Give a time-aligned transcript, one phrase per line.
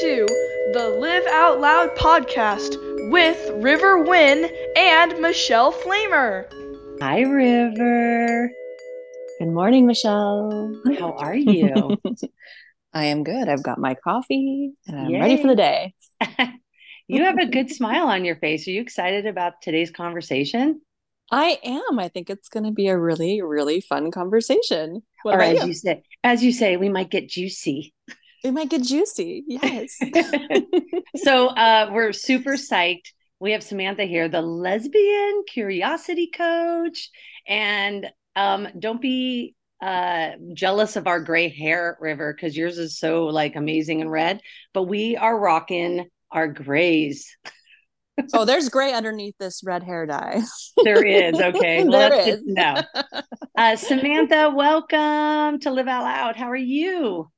[0.00, 0.26] to
[0.72, 2.78] the Live Out Loud podcast
[3.10, 6.46] with River Wynn and Michele Flamer.
[7.02, 8.50] Hi, River.
[9.38, 10.80] Good morning, Michele.
[10.98, 12.00] How are you?
[12.94, 13.50] I am good.
[13.50, 15.20] I've got my coffee and I'm Yay.
[15.20, 15.92] ready for the day.
[17.06, 18.66] you have a good smile on your face.
[18.66, 20.80] Are you excited about today's conversation?
[21.30, 21.98] I am.
[21.98, 25.02] I think it's going to be a really, really fun conversation.
[25.22, 25.66] What or as you?
[25.66, 27.92] you say, as you say, we might get juicy.
[28.42, 29.44] It might get juicy.
[29.46, 29.98] Yes.
[31.16, 33.12] so uh, we're super psyched.
[33.38, 37.10] We have Samantha here, the lesbian curiosity coach.
[37.46, 43.26] And um, don't be uh, jealous of our gray hair, River, because yours is so
[43.26, 44.40] like amazing and red.
[44.74, 47.36] But we are rocking our grays.
[48.34, 50.42] oh, there's gray underneath this red hair dye.
[50.84, 51.40] There is.
[51.40, 51.84] Okay.
[51.88, 52.36] Well, There that's is.
[52.42, 52.82] good to know.
[53.56, 56.36] Uh, Samantha, welcome to Live Out Loud.
[56.36, 57.31] How are you?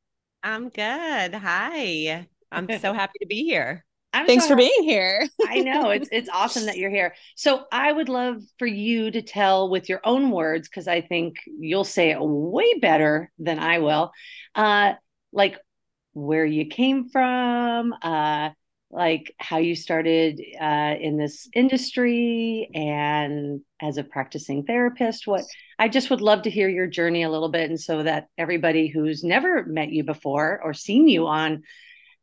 [0.45, 1.35] I'm good.
[1.35, 2.27] Hi.
[2.53, 3.83] I'm so happy to be here.
[4.13, 5.27] I'm Thanks so for happy- being here.
[5.49, 7.15] I know it's it's awesome that you're here.
[7.35, 11.37] So I would love for you to tell with your own words because I think
[11.47, 14.13] you'll say it way better than I will.
[14.55, 14.93] Uh,
[15.33, 15.59] like
[16.13, 18.51] where you came from, uh,
[18.91, 25.27] like how you started uh, in this industry, and as a practicing therapist.
[25.27, 25.45] What
[25.79, 28.89] I just would love to hear your journey a little bit, and so that everybody
[28.89, 31.63] who's never met you before or seen you on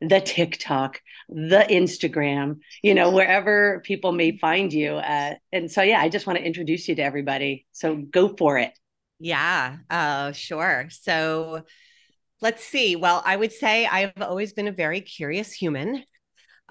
[0.02, 1.00] the TikTok,
[1.30, 4.94] the Instagram, you know, wherever people may find you.
[4.94, 7.68] Uh, and so, yeah, I just want to introduce you to everybody.
[7.72, 8.72] So go for it.
[9.20, 10.88] Yeah, uh, sure.
[10.90, 11.64] So
[12.42, 12.96] let's see.
[12.96, 16.04] Well, I would say I've always been a very curious human.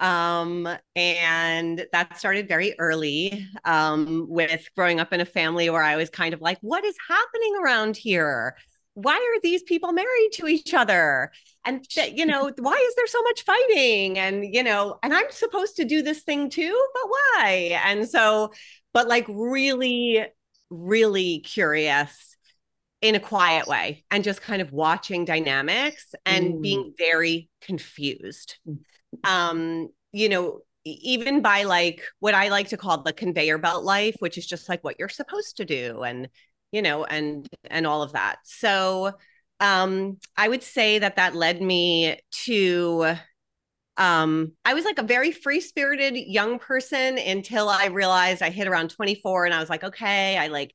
[0.01, 5.95] Um, and that started very early um, with growing up in a family where I
[5.95, 8.57] was kind of like, what is happening around here?
[8.95, 11.31] Why are these people married to each other?
[11.65, 14.19] And, th- you know, why is there so much fighting?
[14.19, 17.79] And, you know, and I'm supposed to do this thing too, but why?
[17.85, 18.51] And so,
[18.93, 20.25] but like really,
[20.71, 22.35] really curious
[23.01, 26.61] in a quiet way and just kind of watching dynamics and Mm.
[26.61, 28.57] being very confused.
[29.23, 34.15] Um, you know, even by like what I like to call the conveyor belt life,
[34.19, 36.27] which is just like what you're supposed to do and
[36.71, 38.37] you know and and all of that.
[38.43, 39.13] So
[39.59, 43.15] um I would say that that led me to
[43.97, 48.89] um I was like a very free-spirited young person until I realized I hit around
[48.89, 50.73] 24 and I was like okay, I like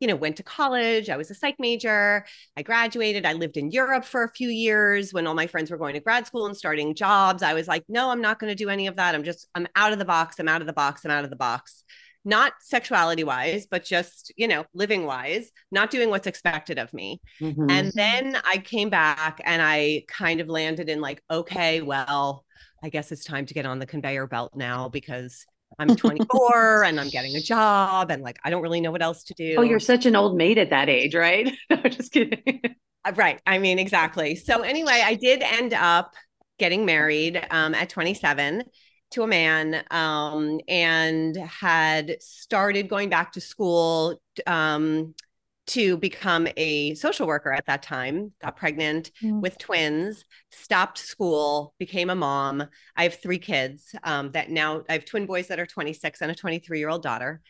[0.00, 1.08] you know, went to college.
[1.08, 2.24] I was a psych major.
[2.56, 3.24] I graduated.
[3.24, 6.00] I lived in Europe for a few years when all my friends were going to
[6.00, 7.42] grad school and starting jobs.
[7.42, 9.14] I was like, no, I'm not going to do any of that.
[9.14, 10.38] I'm just, I'm out of the box.
[10.38, 11.04] I'm out of the box.
[11.04, 11.82] I'm out of the box.
[12.24, 17.20] Not sexuality wise, but just, you know, living wise, not doing what's expected of me.
[17.40, 17.70] Mhm.
[17.70, 22.44] And then I came back and I kind of landed in like, okay, well,
[22.82, 25.46] I guess it's time to get on the conveyor belt now because
[25.78, 29.24] I'm 24 and I'm getting a job and like I don't really know what else
[29.24, 29.56] to do.
[29.58, 31.52] oh, you're such an old maid at that age, right?
[31.70, 32.60] no, just kidding.
[33.04, 33.40] Uh, Right.
[33.46, 34.34] I mean, exactly.
[34.34, 36.14] So anyway, I did end up
[36.58, 38.64] getting married um, at 27
[39.12, 45.14] to a man um, and had started going back to school um,
[45.68, 48.32] to become a social worker at that time.
[48.42, 49.42] Got pregnant Mm.
[49.42, 52.66] with twins, stopped school, became a mom.
[52.96, 56.30] I have three kids um, that now I have twin boys that are 26 and
[56.30, 57.40] a 23 year old daughter.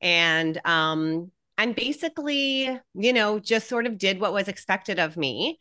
[0.00, 5.58] And um, and basically, you know, just sort of did what was expected of me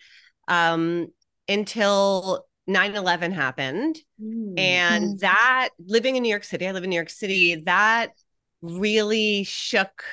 [0.47, 1.07] um,
[1.47, 3.97] until 9 11 happened.
[4.21, 4.53] Mm.
[4.57, 5.19] And Mm.
[5.19, 8.11] that living in New York City, I live in New York City, that
[8.61, 10.03] really shook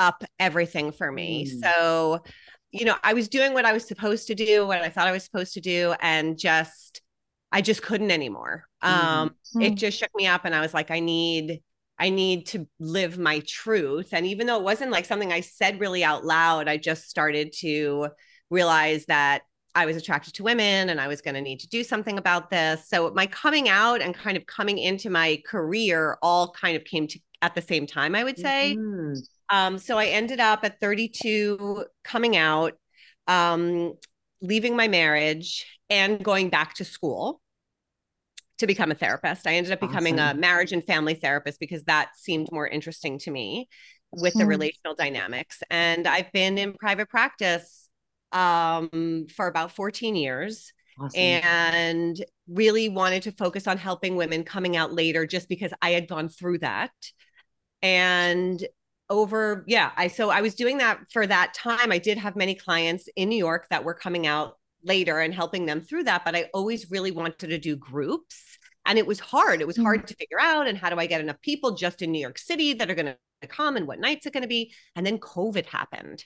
[0.00, 1.44] up everything for me.
[1.44, 1.60] Mm.
[1.62, 2.24] So,
[2.72, 5.12] you know, I was doing what I was supposed to do, what I thought I
[5.12, 7.02] was supposed to do, and just,
[7.52, 8.64] I just couldn't anymore.
[8.82, 9.76] Um, it Mm.
[9.76, 11.62] just shook me up, and I was like, I need,
[11.98, 14.08] I need to live my truth.
[14.12, 17.52] And even though it wasn't like something I said really out loud, I just started
[17.58, 18.08] to
[18.48, 19.42] realize that
[19.74, 22.50] I was attracted to women and I was going to need to do something about
[22.50, 22.88] this.
[22.88, 27.06] So my coming out and kind of coming into my career all kind of came
[27.08, 28.76] to at the same time, I would say.
[28.76, 29.18] Mhm.
[29.50, 32.74] Um, so I ended up at 32 coming out,
[33.26, 33.94] um,
[34.40, 37.40] leaving my marriage and going back to school
[38.58, 39.46] to become a therapist.
[39.46, 43.30] I ended up becoming a marriage and family therapist because that seemed more interesting to
[43.30, 43.68] me
[44.12, 44.48] with the Hmm.
[44.50, 45.62] relational dynamics.
[45.70, 47.88] And I've been in private practice
[48.32, 51.20] um, for about 14 years Awesome.
[51.20, 56.06] and really wanted to focus on helping women coming out later just because I had
[56.06, 56.92] gone through that.
[57.82, 58.62] And
[59.10, 61.92] over, yeah, I so I was doing that for that time.
[61.92, 65.66] I did have many clients in New York that were coming out later and helping
[65.66, 66.24] them through that.
[66.24, 68.58] But I always really wanted to do groups.
[68.86, 69.60] And it was hard.
[69.60, 70.06] It was hard mm-hmm.
[70.06, 70.66] to figure out.
[70.66, 73.14] And how do I get enough people just in New York City that are going
[73.42, 74.72] to come and what nights are going to be?
[74.96, 76.24] And then COVID happened.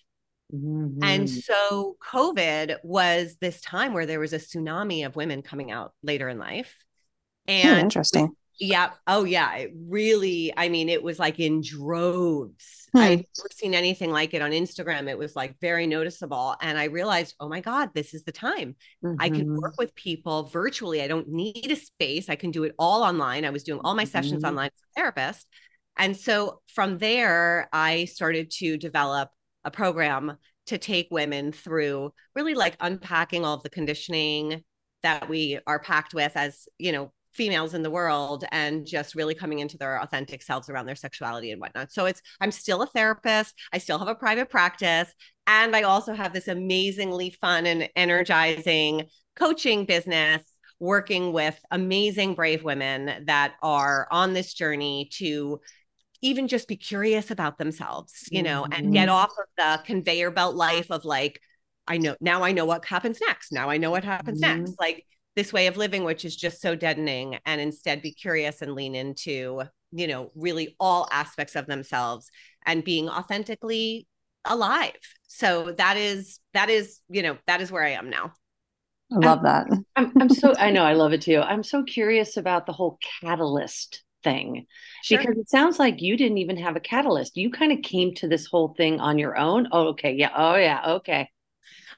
[0.55, 1.03] Mm-hmm.
[1.03, 5.93] And so COVID was this time where there was a tsunami of women coming out
[6.03, 6.85] later in life.
[7.49, 8.37] Hmm, and interesting.
[8.61, 8.91] Yeah.
[9.07, 9.55] Oh, yeah.
[9.57, 12.89] It really, I mean, it was like in droves.
[12.93, 12.99] Hmm.
[12.99, 15.09] I've never seen anything like it on Instagram.
[15.09, 16.55] It was like very noticeable.
[16.61, 18.77] And I realized, oh my God, this is the time.
[19.05, 19.17] Mm-hmm.
[19.21, 19.83] I can work mm-hmm.
[19.83, 21.03] with people virtually.
[21.03, 22.29] I don't need a space.
[22.29, 23.45] I can do it all online.
[23.45, 24.51] I was doing all my sessions mm-hmm.
[24.51, 25.49] online as a therapist.
[25.97, 29.31] And so from there, I started to develop
[29.65, 30.37] a program
[30.67, 34.63] to take women through really like unpacking all of the conditioning
[35.03, 39.35] that we are packed with as, you know, females in the world and just really
[39.35, 41.93] coming into their authentic selves around their sexuality and whatnot.
[41.93, 43.55] So it's, I'm still a therapist.
[43.73, 45.13] I still have a private practice.
[45.47, 50.43] And I also have this amazingly fun and energizing coaching business
[50.81, 55.61] working with amazing, brave women that are on this journey to
[56.23, 58.73] even just be curious about themselves, you know, mm-hmm.
[58.73, 61.41] and get off of the conveyor belt life of like,
[61.87, 63.53] I know now I know what happens next.
[63.53, 64.61] Now I know what happens mm-hmm.
[64.61, 64.81] next.
[64.81, 65.05] Like
[65.37, 68.95] this way of living, which is just so deadening, and instead be curious and lean
[68.95, 72.31] into, you know, really all aspects of themselves
[72.67, 74.07] and being authentically
[74.45, 74.93] alive.
[75.27, 78.33] So that is, that is, you know, that is where I am now.
[79.13, 79.67] I love that.
[79.97, 81.41] I'm, I'm so, I know, I love it too.
[81.41, 84.67] I'm so curious about the whole catalyst thing
[85.03, 85.19] sure.
[85.19, 87.37] because it sounds like you didn't even have a catalyst.
[87.37, 89.69] You kind of came to this whole thing on your own.
[89.71, 90.15] Oh, okay.
[90.15, 90.31] Yeah.
[90.35, 90.95] Oh, yeah.
[90.95, 91.29] Okay.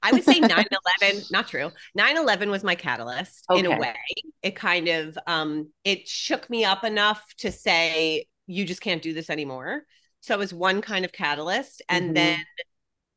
[0.07, 0.51] I would say 9
[1.03, 1.73] 11, not true.
[1.97, 3.59] 9 11 was my catalyst okay.
[3.59, 3.95] in a way.
[4.43, 9.13] It kind of, um, it shook me up enough to say, you just can't do
[9.13, 9.83] this anymore.
[10.21, 11.83] So it was one kind of catalyst.
[11.89, 12.15] And mm-hmm.
[12.15, 12.45] then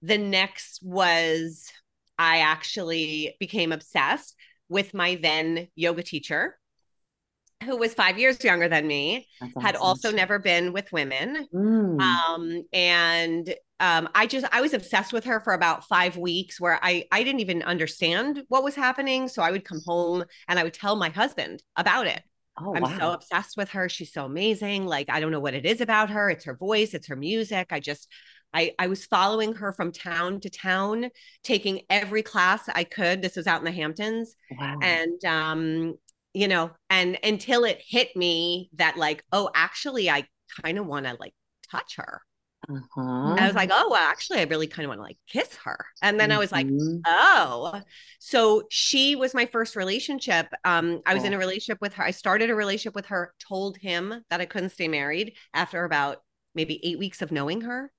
[0.01, 1.71] the next was
[2.18, 4.36] I actually became obsessed
[4.68, 6.57] with my then yoga teacher
[7.63, 9.61] who was five years younger than me, awesome.
[9.61, 11.47] had also never been with women.
[11.53, 12.00] Mm.
[12.01, 16.79] Um, and um, I just I was obsessed with her for about five weeks where
[16.81, 19.27] I I didn't even understand what was happening.
[19.27, 22.21] So I would come home and I would tell my husband about it.
[22.61, 22.97] Oh, I'm wow.
[22.97, 23.88] so obsessed with her.
[23.88, 24.85] She's so amazing.
[24.85, 26.29] Like I don't know what it is about her.
[26.29, 27.67] It's her voice, it's her music.
[27.71, 28.07] I just
[28.53, 31.09] I, I was following her from town to town,
[31.44, 33.21] taking every class I could.
[33.21, 34.35] This was out in the Hamptons.
[34.57, 34.79] Wow.
[34.81, 35.95] And um,
[36.33, 40.25] you know, and until it hit me that like, oh, actually I
[40.63, 41.33] kind of want to like
[41.71, 42.21] touch her.
[42.69, 43.35] Uh-huh.
[43.37, 45.85] I was like, oh, well, actually, I really kind of want to like kiss her.
[46.01, 46.37] And then mm-hmm.
[46.37, 46.97] I was like, mm-hmm.
[47.05, 47.81] oh.
[48.19, 50.47] So she was my first relationship.
[50.65, 51.27] Um, I was oh.
[51.27, 52.03] in a relationship with her.
[52.03, 56.17] I started a relationship with her, told him that I couldn't stay married after about
[56.53, 57.91] maybe eight weeks of knowing her,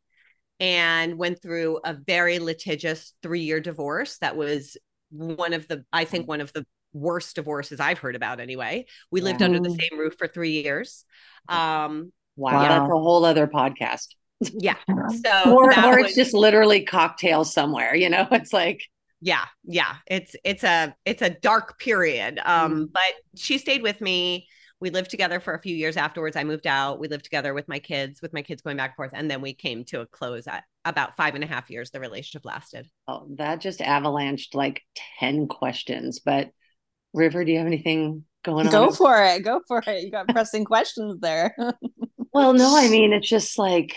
[0.61, 4.77] and went through a very litigious three year divorce that was
[5.11, 8.87] one of the, I think, one of the worst divorces I've heard about anyway.
[9.11, 11.05] We lived under the same roof for three years.
[11.49, 12.63] Um, wow.
[12.63, 12.69] Yeah.
[12.69, 14.07] That's a whole other podcast
[14.41, 14.77] yeah.
[15.25, 18.83] So or, or it's was, just literally cocktails somewhere, you know, it's like
[19.23, 19.97] yeah, yeah.
[20.07, 22.41] It's it's a it's a dark period.
[22.43, 22.85] Um, mm-hmm.
[22.93, 24.49] but she stayed with me.
[24.81, 26.37] We lived together for a few years afterwards.
[26.37, 26.99] I moved out.
[26.99, 29.11] We lived together with my kids, with my kids going back and forth.
[29.13, 31.91] And then we came to a close at about five and a half years.
[31.91, 32.89] The relationship lasted.
[33.07, 34.81] Oh, that just avalanched like
[35.19, 36.21] 10 questions.
[36.21, 36.51] But
[37.13, 38.73] River, do you have anything going on?
[38.73, 39.43] Go for it.
[39.45, 40.05] Go for it.
[40.05, 41.55] You got pressing questions there.
[42.33, 43.97] well, no, I mean, it's just like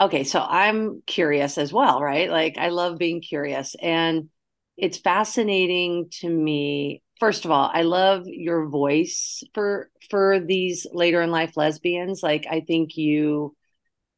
[0.00, 2.30] okay, so I'm curious as well, right?
[2.30, 4.30] Like I love being curious and
[4.76, 7.02] it's fascinating to me.
[7.18, 12.22] First of all, I love your voice for for these later in life lesbians.
[12.22, 13.54] Like I think you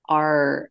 [0.09, 0.71] are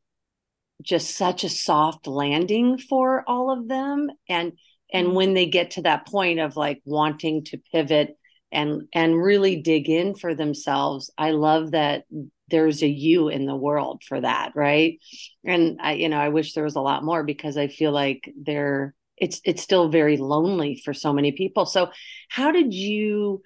[0.82, 4.54] just such a soft landing for all of them and
[4.92, 5.16] and mm-hmm.
[5.16, 8.18] when they get to that point of like wanting to pivot
[8.52, 12.04] and and really dig in for themselves i love that
[12.50, 15.00] there's a you in the world for that right
[15.46, 18.32] and i you know i wish there was a lot more because i feel like
[18.42, 21.90] there it's it's still very lonely for so many people so
[22.30, 23.42] how did you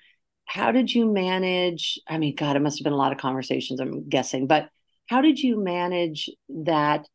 [0.46, 3.80] how did you manage i mean god it must have been a lot of conversations
[3.80, 4.70] i'm guessing but
[5.08, 7.08] how did you manage that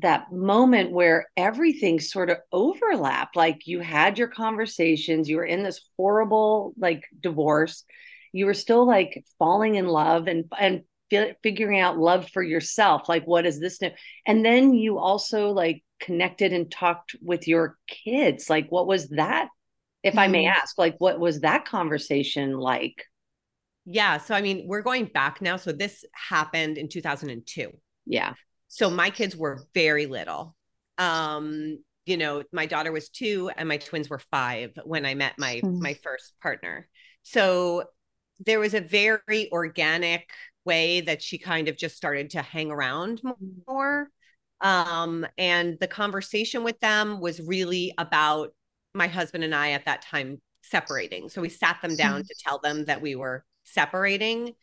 [0.00, 5.62] that moment where everything sort of overlapped like you had your conversations you were in
[5.62, 7.84] this horrible like divorce
[8.32, 10.82] you were still like falling in love and and
[11.42, 13.90] figuring out love for yourself like what is this new
[14.26, 19.48] and then you also like connected and talked with your kids like what was that
[20.02, 20.20] if mm-hmm.
[20.20, 20.58] i may mm-hmm.
[20.60, 23.04] ask like what was that conversation like
[23.86, 27.70] yeah so i mean we're going back now so this happened in 2002
[28.04, 28.34] yeah
[28.68, 30.54] so my kids were very little
[30.98, 35.34] um you know, my daughter was two and my twins were five when I met
[35.38, 35.78] my Mm.
[35.80, 36.88] my first partner.
[37.22, 37.84] So
[38.46, 40.30] there was a very organic
[40.64, 43.20] way that she kind of just started to hang around
[43.66, 44.08] more.
[44.62, 48.54] Um, and the conversation with them was really about
[48.94, 51.28] my husband and I at that time separating.
[51.28, 54.54] So we sat them down to tell them that we were separating.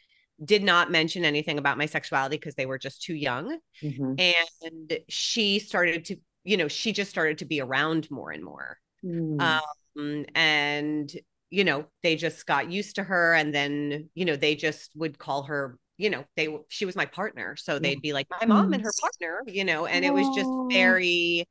[0.44, 3.58] Did not mention anything about my sexuality because they were just too young.
[3.82, 4.20] Mhm.
[4.20, 8.78] And she started to, you know, she just started to be around more and more.
[9.04, 9.62] Mm.
[9.96, 11.10] Um, and,
[11.50, 13.34] you know, they just got used to her.
[13.34, 17.06] And then, you know, they just would call her, you know, they, she was my
[17.06, 17.56] partner.
[17.56, 20.50] So they'd be like, my mom and her partner, you know, and it was just
[20.70, 21.48] very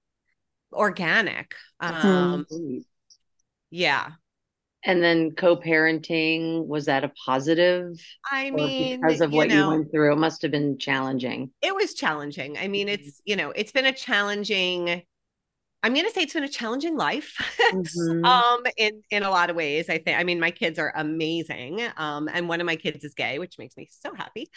[0.73, 1.55] organic.
[1.81, 2.45] Um,
[3.71, 4.11] yeah.
[4.85, 7.99] And then co-parenting was that a positive?
[8.31, 11.53] I mean, because of you what you know, went through, it must have been challenging.
[11.63, 12.59] it was challenging.
[12.59, 12.89] I mean, Mhm.
[12.89, 15.03] it's, you know, it's been a challenging,
[15.83, 17.37] I'm going to say it's been a challenging life.
[17.71, 18.25] Mhm.
[18.25, 21.81] um in in a lot of ways i think i mean my kids are amazing
[21.99, 24.49] um and one of my kids is gay which makes me so happy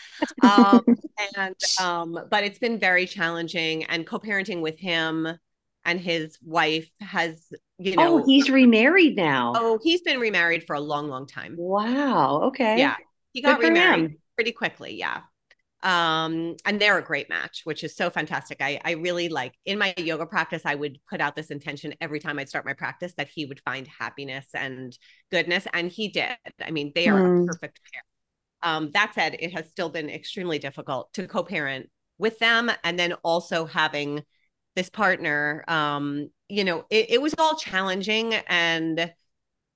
[0.41, 0.81] um
[1.35, 5.27] and um but it's been very challenging and co-parenting with him
[5.87, 9.53] and his wife has you know oh, he's remarried now.
[9.55, 12.41] oh he's been remarried for a long long time Wow.
[12.45, 12.79] Okay.
[12.79, 12.95] yeah
[13.33, 14.17] he got remarried him.
[14.35, 15.21] pretty quickly yeah
[15.83, 19.77] um and they're a great match which is so fantastic i i really like in
[19.77, 23.13] my yoga practice i would put out this intention every time i'd start my practice
[23.15, 24.97] that he would find happiness and
[25.31, 27.43] goodness and he did i mean they are Hmm.
[27.47, 28.01] a perfect pair
[28.63, 33.13] um that said it has still been extremely difficult to co-parent with them and then
[33.23, 34.23] also having
[34.77, 39.13] this partner um you know it, it was all challenging and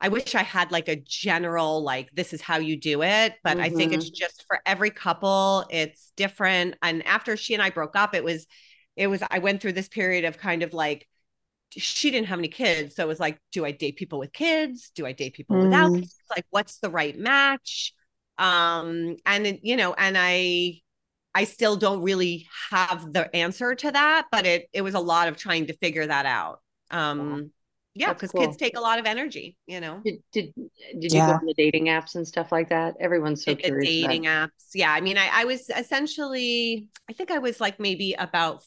[0.01, 3.35] I wish I had like a general, like, this is how you do it.
[3.43, 6.75] But I think it's just for every couple, it's different.
[6.81, 8.47] And after she and I broke up, it was,
[8.95, 11.07] it was, I went through this period of kind of like,
[11.71, 12.95] she didn't have any kids.
[12.95, 14.91] So it was like, do I date people with kids?
[14.95, 15.95] Do I date people without Mm.
[15.95, 16.11] kids?
[16.29, 17.93] Like, what's the right match?
[18.37, 20.81] Um, and, you know, and I,
[21.33, 25.27] I still don't really have the answer to that, but it, it was a lot
[25.27, 26.59] of trying to figure that out.
[26.89, 27.51] Um,
[27.93, 28.41] yeah, because cool.
[28.41, 30.01] kids take a lot of energy, you know.
[30.03, 30.53] Did did
[30.99, 31.27] did you Yeah.
[31.27, 32.95] go on the dating apps and stuff like that?
[32.99, 34.03] Everyone's so the curious.
[34.03, 34.49] about- dating apps.
[34.73, 34.91] Yeah.
[34.91, 38.63] I mean, I, I was essentially, I think I was like maybe about,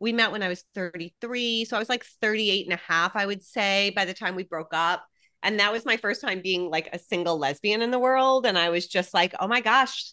[0.00, 1.64] we met when I was 33.
[1.66, 4.44] So I was like 38 and a half, I would say, by the time we
[4.44, 5.04] broke up.
[5.42, 8.46] And that was my first time being like a single lesbian in the world.
[8.46, 10.12] And I was just like, oh my gosh,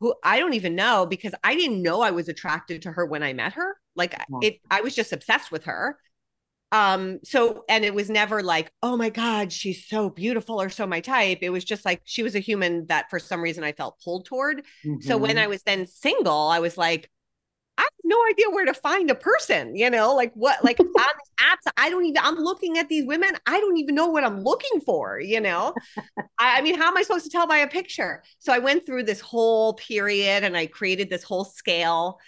[0.00, 3.22] who I don't even know because I didn't know I was attracted to her when
[3.22, 3.76] I met her.
[3.96, 4.42] Like Wow.
[4.42, 5.98] it, I was just obsessed with her.
[6.70, 10.86] Um, so and it was never like, oh my God, she's so beautiful or so
[10.86, 11.38] my type.
[11.42, 14.26] It was just like she was a human that for some reason I felt pulled
[14.26, 14.62] toward.
[15.00, 15.38] So when Mhm.
[15.38, 17.10] I was then single, I was like,
[18.04, 21.70] no idea where to find a person, you know, like what, like on the apps,
[21.76, 24.80] I don't even, I'm looking at these women, I don't even know what I'm looking
[24.80, 25.74] for, you know?
[26.38, 28.22] I, I mean, how am I supposed to tell by a picture?
[28.38, 32.18] So I went through this whole period and I created this whole scale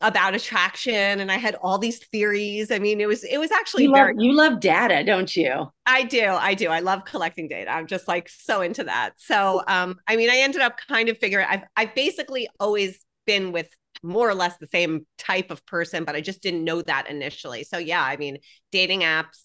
[0.00, 2.72] about attraction and I had all these theories.
[2.72, 5.70] I mean, it was, it was actually you very love, you love data, don't you?
[5.86, 6.26] I do.
[6.26, 6.68] I do.
[6.68, 7.70] I love collecting data.
[7.70, 9.12] I'm just like so into that.
[9.16, 13.52] So, um, I mean, I ended up kind of figuring I've I've basically always been
[13.52, 13.68] with
[14.02, 17.64] more or less the same type of person, but I just didn't know that initially.
[17.64, 18.38] So yeah, I mean,
[18.70, 19.42] dating apps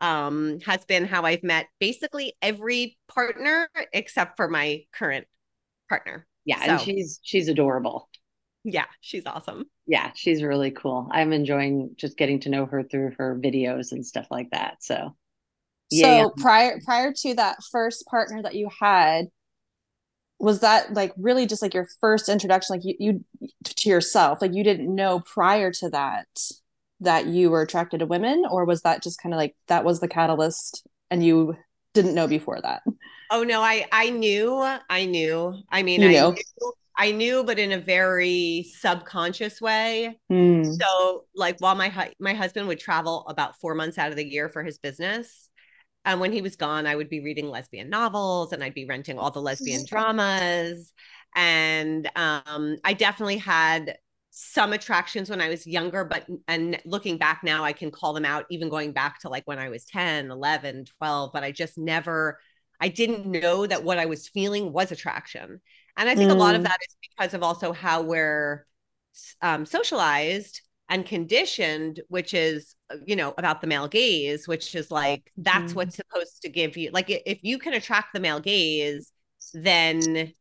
[0.00, 5.26] um has been how I've met basically every partner except for my current
[5.88, 6.26] partner.
[6.44, 8.08] Yeah, and she's she's adorable.
[8.64, 9.66] Yeah, she's awesome.
[9.86, 11.08] Yeah, she's really cool.
[11.12, 14.82] I'm enjoying just getting to know her through her videos and stuff like that.
[14.82, 15.14] So
[15.90, 19.26] So prior prior to that first partner that you had,
[20.44, 23.24] was that like really just like your first introduction, like you, you
[23.64, 24.42] to yourself?
[24.42, 26.26] Like you didn't know prior to that
[27.00, 30.00] that you were attracted to women, or was that just kind of like that was
[30.00, 31.56] the catalyst and you
[31.94, 32.82] didn't know before that?
[33.30, 35.54] Oh no, I I knew, I knew.
[35.70, 36.36] I mean, You I knew.
[36.96, 40.16] I knew, but in a very subconscious way.
[40.30, 40.62] Hmm.
[40.62, 44.24] So, like, while my hu- my husband would travel about four months out of the
[44.24, 45.48] year for his business,
[46.04, 49.18] and when he was gone, I would be reading lesbian novels and I'd be renting
[49.18, 50.92] all the lesbian dramas.
[51.34, 53.96] And um, I definitely had
[54.30, 58.24] some attractions when I was younger, but and looking back now, I can call them
[58.24, 61.78] out, even going back to like when I was 10, 11, 12, but I just
[61.78, 62.40] never,
[62.80, 65.60] I didn't know that what I was feeling was attraction.
[65.96, 66.64] And I think a lot of Mm.
[66.64, 68.66] that is because of also how we're
[69.42, 74.90] um, socialized and conditioned, which is, uh, you know, about the male gaze, which is
[74.90, 75.76] like, that's Mhm.
[75.76, 79.10] what's supposed to give you, like, if you can attract the male gaze,
[79.54, 80.32] then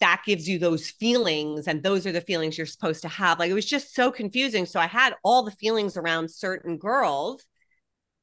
[0.00, 3.50] that gives you those feelings and those are the feelings you're supposed to have like
[3.50, 7.44] it was just so confusing so i had all the feelings around certain girls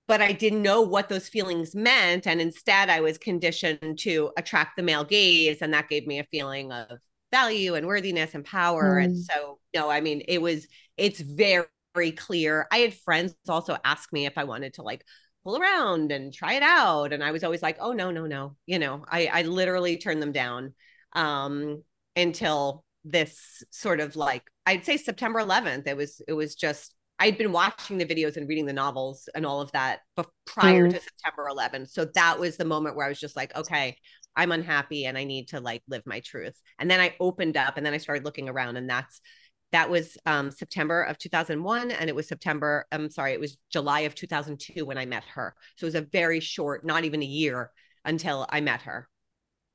[0.08, 4.78] but i didn't know what those feelings meant and instead i was conditioned to attract
[4.78, 6.98] the male gaze and that gave me a feeling of
[7.32, 9.06] value and worthiness and power mm.
[9.06, 13.78] and so no i mean it was it's very very clear i had friends also
[13.86, 15.06] ask me if i wanted to like
[15.46, 18.56] pull around and try it out and i was always like oh no no no
[18.66, 20.74] you know i i literally turned them down
[21.16, 21.82] um,
[22.16, 25.88] until this sort of like I'd say September 11th.
[25.88, 29.46] It was it was just I'd been watching the videos and reading the novels and
[29.46, 30.92] all of that but prior mm.
[30.92, 31.90] to September 11th.
[31.90, 33.96] So that was the moment where I was just like, okay,
[34.36, 36.60] I'm unhappy and I need to like live my truth.
[36.78, 39.22] And then I opened up and then I started looking around and that's
[39.72, 44.02] that was um, September of 2001 and it was September I'm sorry, it was July
[44.02, 45.56] of 2002 when I met her.
[45.78, 47.72] So it was a very short, not even a year
[48.04, 49.10] until I met her.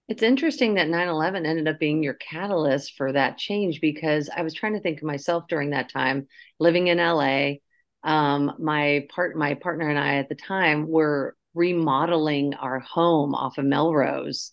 [0.08, 4.42] It's interesting that 9 11 ended up being your catalyst for that change because I
[4.42, 6.26] was trying to think of myself during that time,
[6.58, 7.58] living in LA.
[8.02, 13.58] Um, my part, my partner and I at the time were remodeling our home off
[13.58, 14.50] of Melrose,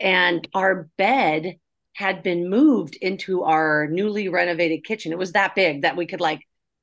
[0.00, 1.56] and our bed
[1.96, 5.12] had been moved into our newly renovated kitchen.
[5.12, 6.40] It was that big that we could like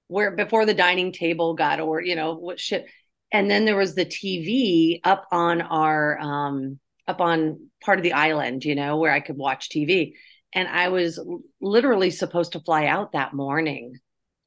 [0.08, 2.88] where before the dining table got or you know what shit.
[3.32, 8.14] And then there was the TV up on our um, up on part of the
[8.14, 10.14] island, you know, where I could watch TV.
[10.54, 11.20] And I was
[11.62, 13.96] literally supposed to fly out that morning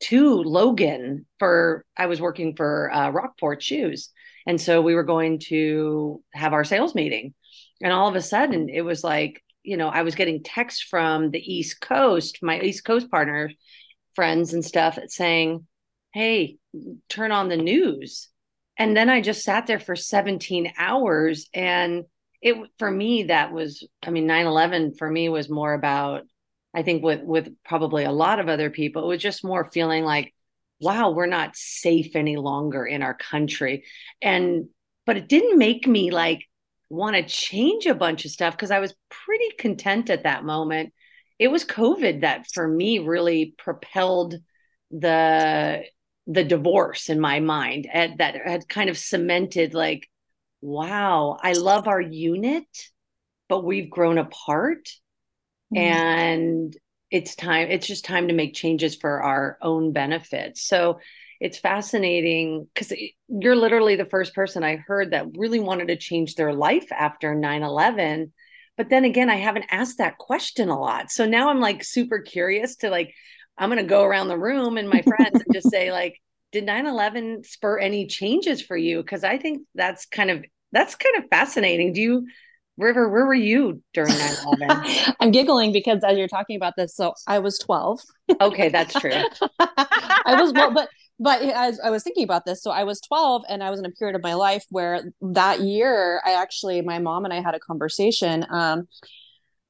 [0.05, 4.11] to Logan for, I was working for uh, Rockport Shoes.
[4.47, 7.35] And so we were going to have our sales meeting.
[7.83, 11.31] And all of a sudden, it was like, you know, I was getting texts from
[11.31, 13.51] the East Coast, my East Coast partner
[14.15, 15.67] friends and stuff saying,
[16.15, 16.57] Hey,
[17.09, 18.29] turn on the news.
[18.79, 22.05] And then I just sat there for 17 hours and
[22.43, 26.23] it for me that was i mean 9-11 for me was more about
[26.75, 30.05] i think with with probably a lot of other people it was just more feeling
[30.05, 30.35] like
[30.81, 33.85] wow we're not safe any longer in our country
[34.21, 34.69] and
[35.07, 36.45] but it didn't make me like
[36.89, 40.93] want to change a bunch of stuff because i was pretty content at that moment
[41.39, 44.35] it was covid that for me really propelled
[44.91, 45.83] the
[46.29, 50.09] the divorce in my mind and that had kind of cemented like
[50.61, 52.67] wow, I love our unit,
[53.49, 54.89] but we've grown apart.
[55.73, 55.77] Mm-hmm.
[55.77, 56.77] And
[57.11, 60.59] it's time, it's just time to make changes for our own benefit.
[60.59, 60.99] So
[61.41, 62.93] it's fascinating because
[63.29, 67.35] you're literally the first person I heard that really wanted to change their life after
[67.35, 68.33] 9 11.
[68.77, 71.11] But then again, I haven't asked that question a lot.
[71.11, 73.15] So now I'm like super curious to like,
[73.57, 76.21] I'm going to go around the room and my friends and just say, like,
[76.53, 81.17] did 9-11 spur any changes for you because i think that's kind of that's kind
[81.17, 81.93] of fascinating.
[81.93, 82.27] Do you,
[82.77, 85.15] River, where were you during 9 11?
[85.21, 88.01] I'm giggling because as you're talking about this, so I was 12.
[88.41, 89.13] okay, that's true.
[89.59, 93.45] I was, well, but but as I was thinking about this, so I was 12
[93.49, 96.99] and I was in a period of my life where that year I actually, my
[96.99, 98.47] mom and I had a conversation.
[98.51, 98.87] Um,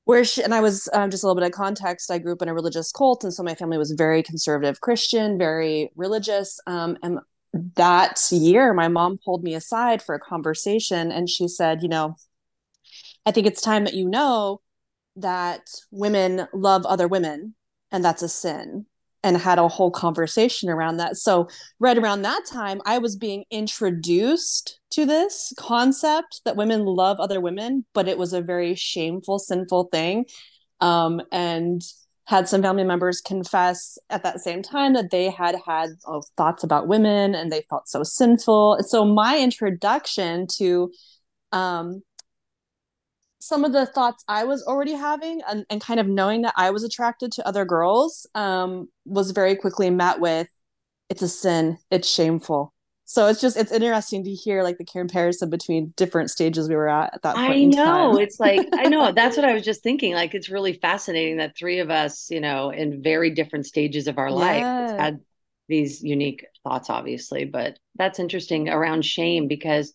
[0.04, 2.12] where she, and I was um, just a little bit of context.
[2.12, 5.36] I grew up in a religious cult, and so my family was very conservative Christian,
[5.36, 6.60] very religious.
[6.68, 7.18] Um, and
[7.74, 12.16] that year, my mom pulled me aside for a conversation and she said, You know,
[13.24, 14.60] I think it's time that you know
[15.16, 17.54] that women love other women
[17.90, 18.86] and that's a sin
[19.26, 21.16] and had a whole conversation around that.
[21.16, 21.48] So,
[21.80, 27.40] right around that time, I was being introduced to this concept that women love other
[27.40, 30.26] women, but it was a very shameful, sinful thing.
[30.80, 31.82] Um, and
[32.26, 36.62] had some family members confess at that same time that they had had oh, thoughts
[36.62, 38.78] about women and they felt so sinful.
[38.86, 40.92] So my introduction to
[41.50, 42.02] um,
[43.46, 46.70] some of the thoughts I was already having and, and kind of knowing that I
[46.70, 50.48] was attracted to other girls um, was very quickly met with
[51.08, 52.74] it's a sin, it's shameful,
[53.08, 56.88] so it's just it's interesting to hear like the comparison between different stages we were
[56.88, 57.52] at at that point.
[57.52, 60.12] I know it's like I know that's what I was just thinking.
[60.12, 64.18] Like it's really fascinating that three of us, you know, in very different stages of
[64.18, 64.34] our yeah.
[64.34, 65.20] life had
[65.68, 67.44] these unique thoughts, obviously.
[67.44, 69.94] But that's interesting around shame because,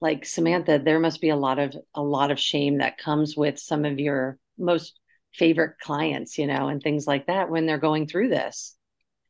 [0.00, 3.58] like Samantha, there must be a lot of a lot of shame that comes with
[3.58, 4.98] some of your most
[5.34, 8.76] favorite clients, you know, and things like that when they're going through this.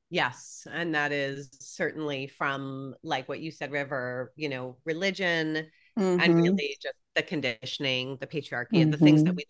[0.08, 0.66] Yes.
[0.70, 5.66] And that is certainly from like what you said, River, you know, religion
[5.98, 6.20] mm-hmm.
[6.20, 8.82] and really just the conditioning, the patriarchy, mm-hmm.
[8.82, 9.36] and the things that mm-hmm.
[9.36, 9.44] we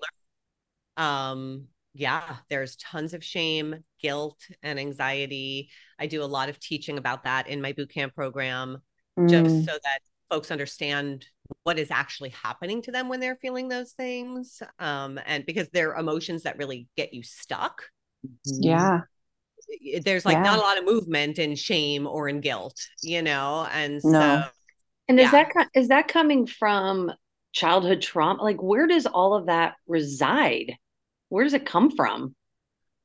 [0.98, 1.06] learn.
[1.06, 5.70] Um, yeah, there's tons of shame, guilt, and anxiety.
[5.98, 8.78] I do a lot of teaching about that in my boot camp program,
[9.18, 9.28] mm.
[9.28, 9.98] just so that
[10.30, 11.24] folks understand
[11.62, 15.94] what is actually happening to them when they're feeling those things um and because they're
[15.94, 17.82] emotions that really get you stuck
[18.44, 19.00] Yeah.
[20.02, 20.42] there's like Yeah.
[20.42, 24.44] not a lot of movement in shame or in guilt you know and so No.
[25.08, 25.30] And is Yeah.
[25.30, 27.12] that co- is that coming from
[27.52, 28.42] childhood trauma?
[28.42, 30.74] Like, where does all of that reside?
[31.28, 32.34] Where does it come from?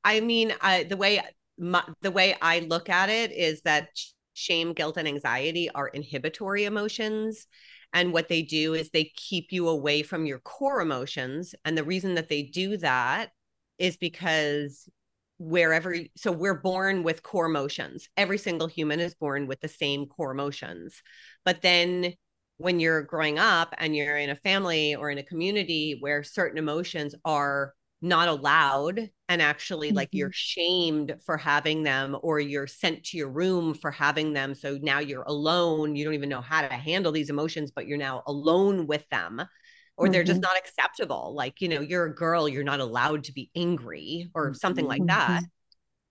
[0.03, 1.21] I mean, I, the way
[1.59, 4.09] my, the way I look at it is that sh-
[4.41, 7.47] shame, guilt, and anxiety are inhibitory emotions,
[7.93, 11.53] and what they do is they keep you away from your core emotions.
[11.65, 13.31] And the reason that they do that
[13.77, 14.89] is because
[15.39, 18.07] wherever so we're born with core emotions.
[18.15, 21.01] Every single human is born with the same core emotions.
[21.43, 22.13] But then
[22.57, 26.59] when you're growing up and you're in a family or in a community where certain
[26.59, 30.15] emotions are not allowed and actually like Mhm.
[30.15, 34.55] you're shamed for having them or you're sent to your room for having them.
[34.55, 35.95] So now you're alone.
[35.95, 39.41] You don't even know how to handle these emotions but you're now alone with them
[39.97, 41.33] or they're just not acceptable.
[41.35, 45.05] Like you know you're a girl you're not allowed to be angry or something like
[45.07, 45.41] that.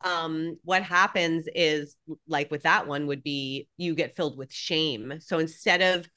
[0.02, 5.14] Um what happens is like with that one would be you get filled with shame.
[5.20, 6.08] So instead of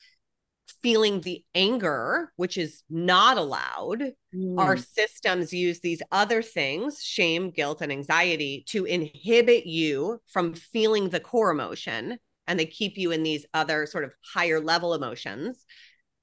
[0.81, 4.13] feeling the anger which is not allowed
[4.57, 4.85] our Mm.
[4.85, 11.19] systems use these other things shame guilt and anxiety to inhibit you from feeling the
[11.19, 15.65] core emotion and they keep you in these other sort of higher level emotions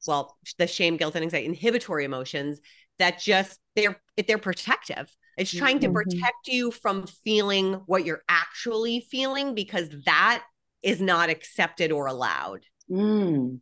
[0.07, 2.61] well the shame guilt and anxiety inhibitory emotions
[2.98, 5.94] that just they're they're protective it's trying to Mhm.
[5.94, 10.42] protect you from feeling what you're actually feeling because that
[10.83, 13.61] is not accepted or allowed Mm.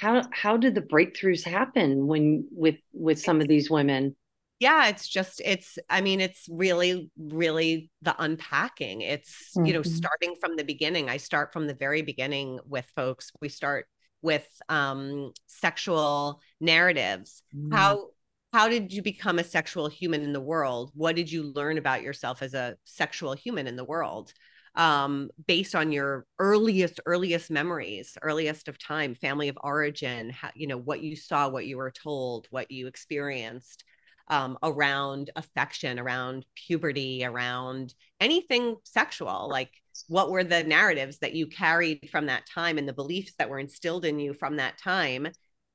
[0.00, 4.16] How how did the breakthroughs happen when with with some of these women?
[4.58, 9.92] yeah it's just it's i mean it's really really the unpacking it's you know Mhm.
[9.92, 13.86] starting from the beginning i start from the very beginning with folks we start
[14.22, 17.70] with um sexual narratives Mm.
[17.72, 18.08] how
[18.52, 22.02] how did you become a sexual human in the world what did you learn about
[22.02, 24.32] yourself as a sexual human in the world
[24.76, 30.66] um based on your earliest earliest memories earliest of time family of origin how, you
[30.66, 33.84] know what you saw what you were told what you experienced
[34.30, 39.48] um, around affection, around puberty, around anything sexual.
[39.50, 39.72] Like,
[40.06, 43.58] what were the narratives that you carried from that time and the beliefs that were
[43.58, 45.28] instilled in you from that time?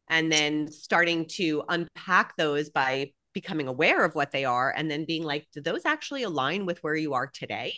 [0.10, 5.04] And then starting to unpack those by becoming aware of what they are and then
[5.04, 7.74] being like, do those actually align with where you are today?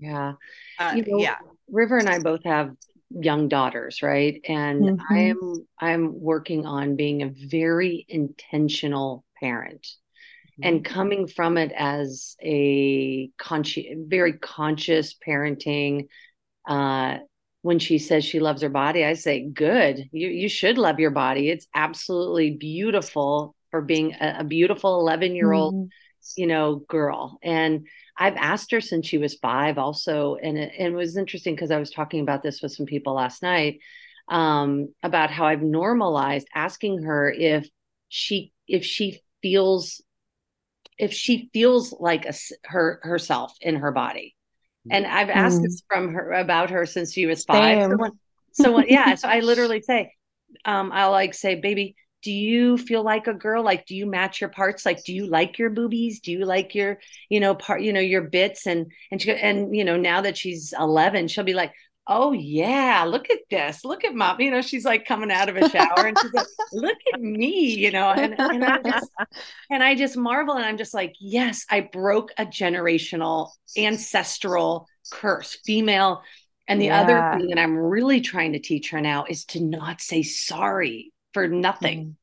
[0.00, 0.32] Yeah.
[0.78, 1.36] Uh, You know, yeah.
[1.70, 2.70] River and I both have
[3.10, 4.40] young daughters, right?
[4.48, 4.98] And Mhm.
[5.10, 9.86] I'm I'm working on being a very intentional parent
[10.62, 16.06] and coming from it as a conscious very conscious parenting
[16.68, 17.18] uh
[17.62, 21.10] when she says she loves her body i say good you you should love your
[21.10, 25.90] body it's absolutely beautiful for being a, a beautiful 11 year old Mhm.
[26.36, 27.86] You know girl and
[28.18, 31.70] i've asked her since she was five also and it, and it was interesting because
[31.70, 33.78] i was talking about this with some people last night
[34.28, 37.68] um about how i've normalized asking her if
[38.08, 40.02] she if she feels
[40.98, 44.34] if she feels like a, her herself in her body
[44.90, 45.64] and i've asked Mm.
[45.64, 47.98] this from her about her since she was five so Same.
[47.98, 48.12] when,
[48.52, 50.12] so when, yeah so i literally say
[50.64, 53.62] um i'll like say baby do you feel like a girl?
[53.62, 54.84] Like do you match your parts?
[54.84, 56.20] Like do you like your boobies?
[56.20, 58.66] Do you like your you know part you know your bits?
[58.66, 61.72] And and she and you know now that she's 11 she'll be like
[62.06, 63.84] oh yeah look at this.
[63.84, 64.40] Look at mom.
[64.40, 67.74] You know she's like coming out of a shower and she's like look at me
[67.74, 69.10] you know and, and i just
[69.70, 75.58] and i just marvel and i'm just like yes i broke a generational ancestral curse
[75.64, 76.22] female.
[76.68, 80.00] And the other thing that i'm really trying to teach her now is to not
[80.00, 82.16] say sorry for nothing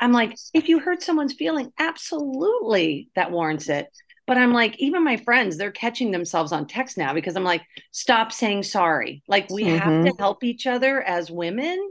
[0.00, 3.88] I'm like, if you hurt someone's feeling, absolutely that warrants it.
[4.26, 7.62] But I'm like, even my friends, they're catching themselves on text now because I'm like,
[7.92, 9.22] stop saying sorry.
[9.26, 11.90] Like we have to help each other as women,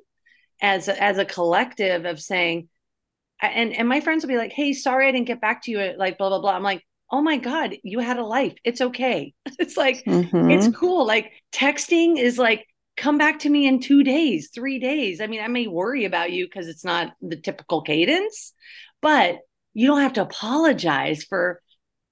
[0.62, 2.69] as a, as a collective of saying,
[3.41, 5.93] and and my friends will be like, hey, sorry I didn't get back to you,
[5.97, 6.54] like blah blah blah.
[6.56, 8.56] I'm like, oh my god, you had a life.
[8.63, 9.34] It's okay.
[9.60, 10.47] It's like Mhm.
[10.47, 11.06] it's cool.
[11.06, 12.65] Like texting is like,
[12.97, 15.21] come back to me in two days, three days.
[15.21, 18.53] I mean, I may worry about you because it's not the typical cadence,
[19.01, 19.38] but
[19.73, 21.62] you don't have to apologize for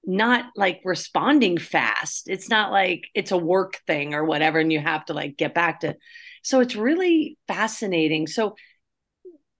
[0.06, 2.30] not like responding fast.
[2.30, 5.56] It's not like it's a work thing or whatever, and you have to like get
[5.56, 5.96] back to.
[6.44, 8.28] So it's really fascinating.
[8.28, 8.56] So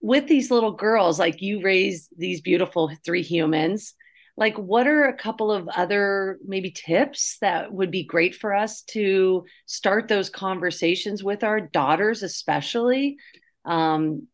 [0.00, 3.94] with these little girls, like you raise these beautiful three humans,
[4.36, 8.82] like what are a couple of other maybe tips that would be great for us
[8.82, 13.16] to start those conversations with our daughters especially
[13.64, 14.26] um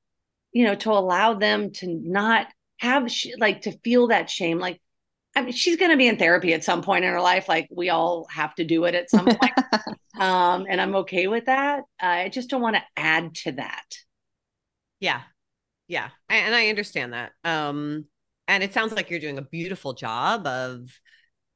[0.53, 2.47] you know, to allow them to not
[2.79, 4.59] have sh- like to feel that shame.
[4.59, 4.81] Like,
[5.35, 7.49] I mean, she's going to be in therapy at some point in her life.
[7.49, 9.53] Like we all have to do it at some point.
[10.21, 11.85] um, and I'm okay with that.
[11.99, 13.85] I just don't want to add to that.
[15.01, 15.23] Yeah.
[15.89, 16.11] Yeah.
[16.29, 17.33] And I understand that.
[17.45, 18.05] Um,
[18.49, 20.89] and it sounds like you're doing a beautiful job of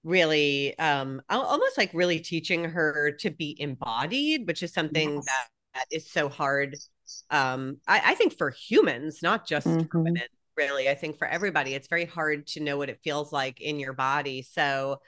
[0.04, 5.24] really um almost like really teaching her to be embodied which is something yes.
[5.24, 6.76] that, that is so hard
[7.30, 9.98] um I, I, think for humans not just mm-hmm.
[9.98, 10.22] women
[10.56, 13.80] really i think for everybody it's very hard to know what it feels like in
[13.80, 15.00] your body so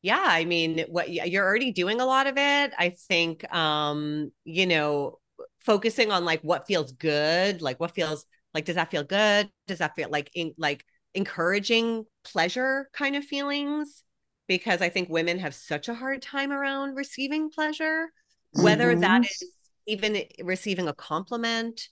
[0.00, 4.66] yeah i mean what you're already doing a lot of it i think um you
[4.66, 5.18] know
[5.58, 9.78] focusing on like what feels good like what feels like does that feel good does
[9.78, 14.02] that feel like in like encouraging pleasure kind of feelings
[14.48, 18.08] because I think women have such a hard time around receiving pleasure,
[18.52, 19.00] whether mm-hmm.
[19.00, 19.44] that is
[19.86, 21.88] even receiving a compliment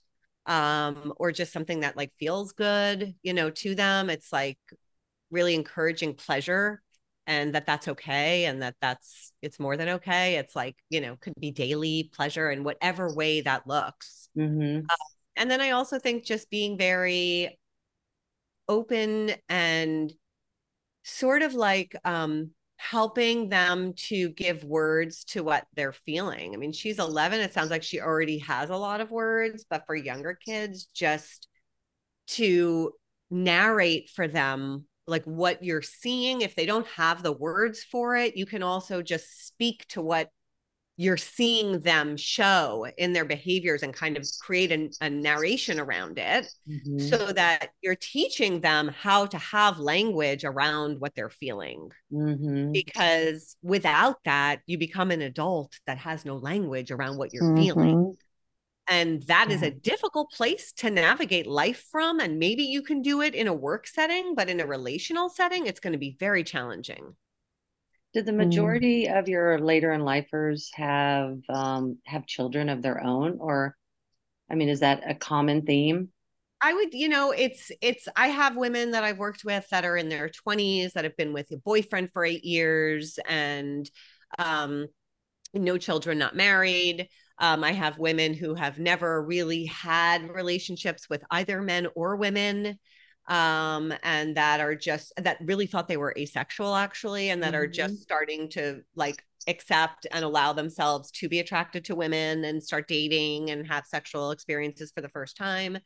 [0.47, 4.57] um or just something that like feels good you know to them it's like
[5.29, 6.81] really encouraging pleasure
[7.27, 11.15] and that that's okay and that that's it's more than okay it's like you know
[11.21, 14.83] could be daily pleasure in whatever way that looks mm-hmm.
[14.89, 14.95] uh,
[15.35, 17.59] and then i also think just being very
[18.71, 20.13] open and
[21.03, 26.55] sort of like um helping them to give words to what they're feeling.
[26.55, 27.39] I mean, she's 11.
[27.39, 31.47] It sounds like she already has a lot of words, but for younger kids, just
[32.29, 32.91] to
[33.29, 36.41] narrate for them like what you're seeing.
[36.41, 40.29] If they don't have the words for it, you can also just speak to what
[41.01, 46.19] you're seeing them show in their behaviors and kind of create a, a narration around
[46.19, 46.99] it mm-hmm.
[46.99, 52.71] so that you're teaching them how to have language around what they're feeling mm-hmm.
[52.71, 57.63] because without that you become an adult that has no language around what you're mm-hmm.
[57.63, 58.15] feeling
[58.87, 59.55] and that yeah.
[59.55, 63.47] is a difficult place to navigate life from and maybe you can do it in
[63.47, 67.15] a work setting but in a relational setting it's going to be very challenging
[68.13, 68.37] did the mm.
[68.37, 69.19] majority mm.
[69.19, 73.75] of your later in lifers have um, have children of their own, or
[74.49, 76.09] I mean, is that a common theme?
[76.63, 78.07] I would, you know, it's it's.
[78.15, 81.33] I have women that I've worked with that are in their twenties that have been
[81.33, 83.89] with a boyfriend for eight years and
[84.37, 84.87] um,
[85.53, 87.07] no children, not married.
[87.39, 92.77] Um, I have women who have never really had relationships with either men or women
[93.31, 97.63] um, and that are just that really thought they were asexual actually, and that mm-hmm.
[97.63, 98.01] are just mm-hmm.
[98.01, 103.49] starting to like accept and allow themselves to be attracted to women and start dating
[103.49, 105.77] and have sexual experiences for the first time.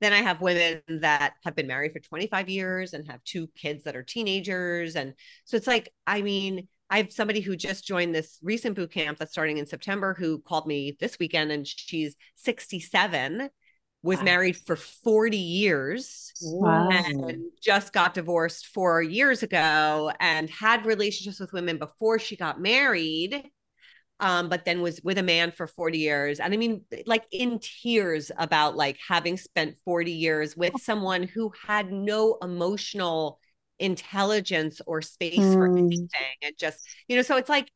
[0.00, 3.84] Then I have women that have been married for 25 years and have two kids
[3.84, 4.96] that are teenagers.
[4.96, 8.92] And so it's like, I mean, I have somebody who just joined this recent boot
[8.92, 13.50] camp that's starting in September who called me this weekend and she's 67
[14.06, 14.24] was wow.
[14.24, 16.88] married for 40 years wow.
[16.88, 22.60] and just got divorced four years ago and had relationships with women before she got
[22.60, 23.50] married
[24.20, 27.58] um, but then was with a man for 40 years and i mean like in
[27.58, 33.40] tears about like having spent 40 years with someone who had no emotional
[33.80, 35.52] intelligence or space mm.
[35.52, 36.08] for anything
[36.42, 37.68] and just you know so it's like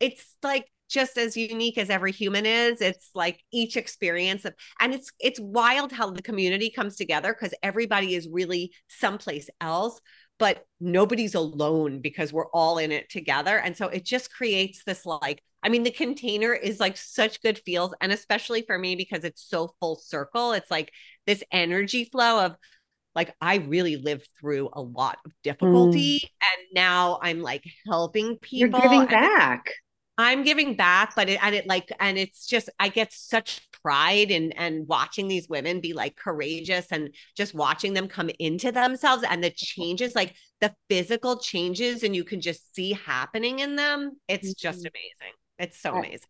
[0.00, 4.94] it's like just as unique as every human is it's like each experience of and
[4.94, 10.00] it's it's wild how the community comes together because everybody is really someplace else
[10.38, 15.06] but nobody's alone because we're all in it together and so it just creates this
[15.06, 19.24] like i mean the container is like such good feels and especially for me because
[19.24, 20.90] it's so full circle it's like
[21.26, 22.56] this energy flow of
[23.14, 26.28] like I really lived through a lot of difficulty mm.
[26.42, 28.80] and now I'm like helping people.
[28.80, 29.70] You're giving back.
[30.16, 34.30] I'm giving back, but it and it like and it's just I get such pride
[34.30, 39.24] in and watching these women be like courageous and just watching them come into themselves
[39.28, 44.12] and the changes, like the physical changes, and you can just see happening in them.
[44.28, 44.86] It's just mm-hmm.
[44.86, 45.34] amazing.
[45.58, 46.28] It's so amazing.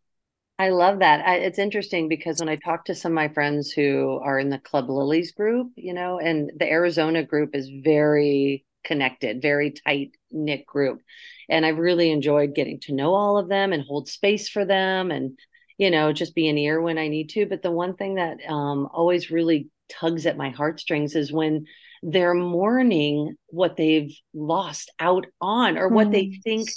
[0.59, 1.27] I love that.
[1.27, 4.51] I, it's interesting because when I talk to some of my friends who are in
[4.51, 10.13] the Club Lilies group, you know, and the Arizona group is very connected, very tight
[10.31, 11.01] knit group.
[11.49, 15.11] And I've really enjoyed getting to know all of them and hold space for them
[15.11, 15.39] and,
[15.79, 17.47] you know, just be an ear when I need to.
[17.47, 21.67] But the one thing that um, always really tugs at my heartstrings is when
[22.03, 26.41] they're mourning what they've lost out on or what they hmm.
[26.43, 26.69] think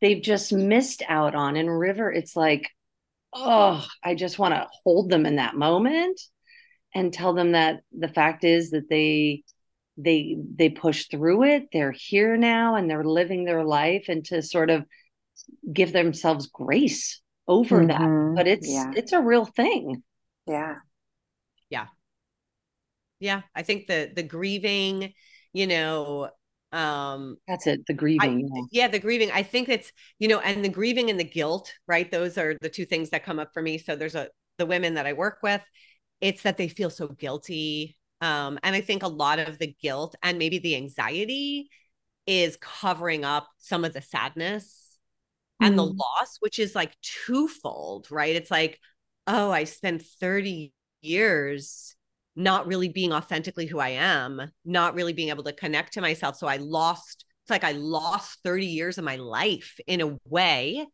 [0.00, 1.56] they've just missed out on.
[1.56, 2.68] In River, it's like,
[3.32, 6.20] oh, I just want to hold them in that moment
[6.94, 9.44] and tell them that the fact is that they
[9.96, 11.68] they they push through it.
[11.72, 14.84] They're here now and they're living their life and to sort of
[15.72, 17.88] give themselves grace over mm-hmm.
[17.88, 18.92] that but it's yeah.
[18.94, 20.02] it's a real thing.
[20.46, 20.76] Yeah.
[21.70, 21.86] Yeah.
[23.20, 23.42] Yeah.
[23.54, 25.12] I think the the grieving,
[25.52, 26.30] you know,
[26.72, 27.86] um that's it.
[27.86, 29.30] The grieving I, yeah the grieving.
[29.30, 32.10] I think it's you know and the grieving and the guilt right?
[32.10, 33.78] Those are the two things that come up for me.
[33.78, 34.28] So there's a
[34.58, 35.60] the women that i work with
[36.20, 40.14] it's that they feel so guilty um and i think a lot of the guilt
[40.22, 41.68] and maybe the anxiety
[42.26, 44.96] is covering up some of the sadness
[45.60, 45.66] mm.
[45.66, 45.98] and the mm.
[45.98, 48.80] loss which is like twofold right it's like
[49.26, 51.96] oh i spent 30 years
[52.34, 56.36] not really being authentically who I am, not really being able to connect to myself.
[56.36, 60.86] So I lost, it's like I lost 30 years of my life in a way.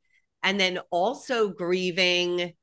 [0.43, 2.55] And then also grieving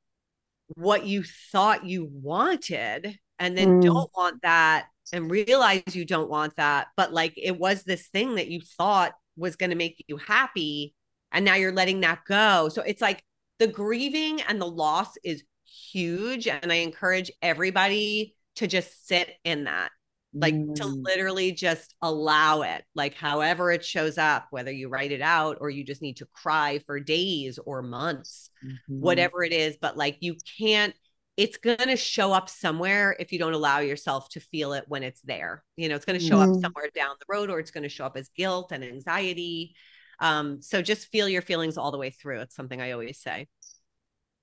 [0.75, 3.83] what you thought you wanted and then mm.
[3.83, 6.87] don't want that and realize you don't want that.
[6.97, 10.93] But like it was this thing that you thought was going to make you happy.
[11.31, 12.69] And now you're letting that go.
[12.69, 13.23] So it's like
[13.59, 16.47] the grieving and the loss is huge.
[16.47, 19.89] And I encourage everybody to just sit in that
[20.35, 20.75] like mm.
[20.75, 25.57] to literally just allow it like however it shows up whether you write it out
[25.61, 28.99] or you just need to cry for days or months mm-hmm.
[28.99, 30.93] whatever it is but like you can't
[31.37, 35.03] it's going to show up somewhere if you don't allow yourself to feel it when
[35.03, 35.63] it's there.
[35.75, 36.55] You know it's going to show mm.
[36.55, 39.75] up somewhere down the road or it's going to show up as guilt and anxiety.
[40.19, 42.41] Um so just feel your feelings all the way through.
[42.41, 43.47] It's something i always say.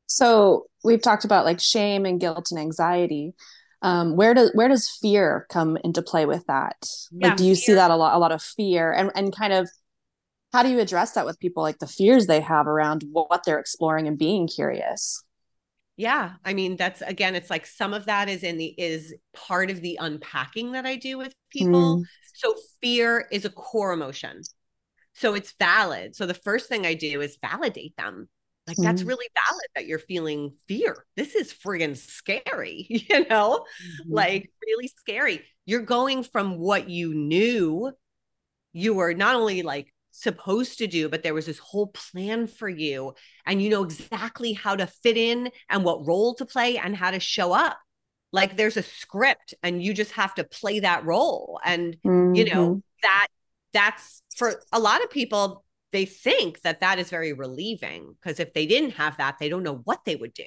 [0.07, 3.33] So we've talked about like shame and guilt and anxiety.
[3.81, 6.77] Um, where does where does fear come into play with that?
[7.11, 7.63] Yeah, like do you fear.
[7.63, 8.93] see that a lot a lot of fear?
[8.93, 9.71] And and kind of
[10.53, 13.59] how do you address that with people like the fears they have around what they're
[13.59, 15.25] exploring and being curious
[16.03, 19.71] yeah i mean that's again it's like some of that is in the is part
[19.71, 22.05] of the unpacking that i do with people mm.
[22.35, 24.43] so fear is a core emotion
[25.15, 28.29] so it's valid so the first thing i do is validate them
[28.67, 28.85] like mm-hmm.
[28.85, 31.05] that's really valid that you're feeling fear.
[31.17, 33.59] This is friggin' scary, you know?
[33.59, 34.15] Mm-hmm.
[34.15, 35.43] Like really scary.
[35.67, 37.91] You're going from what you knew
[38.73, 42.69] you were not only like supposed to do, but there was this whole plan for
[42.69, 46.95] you and you know exactly how to fit in and what role to play and
[46.97, 47.79] how to show up.
[48.31, 51.59] Like there's a script and you just have to play that role.
[51.65, 52.35] And mm-hmm.
[52.35, 52.79] you know, mm-hmm.
[53.03, 53.27] that
[53.73, 58.55] that's for a lot of people they think that that is very relieving because if
[58.55, 60.45] they didn't have that, they don't know what they would do.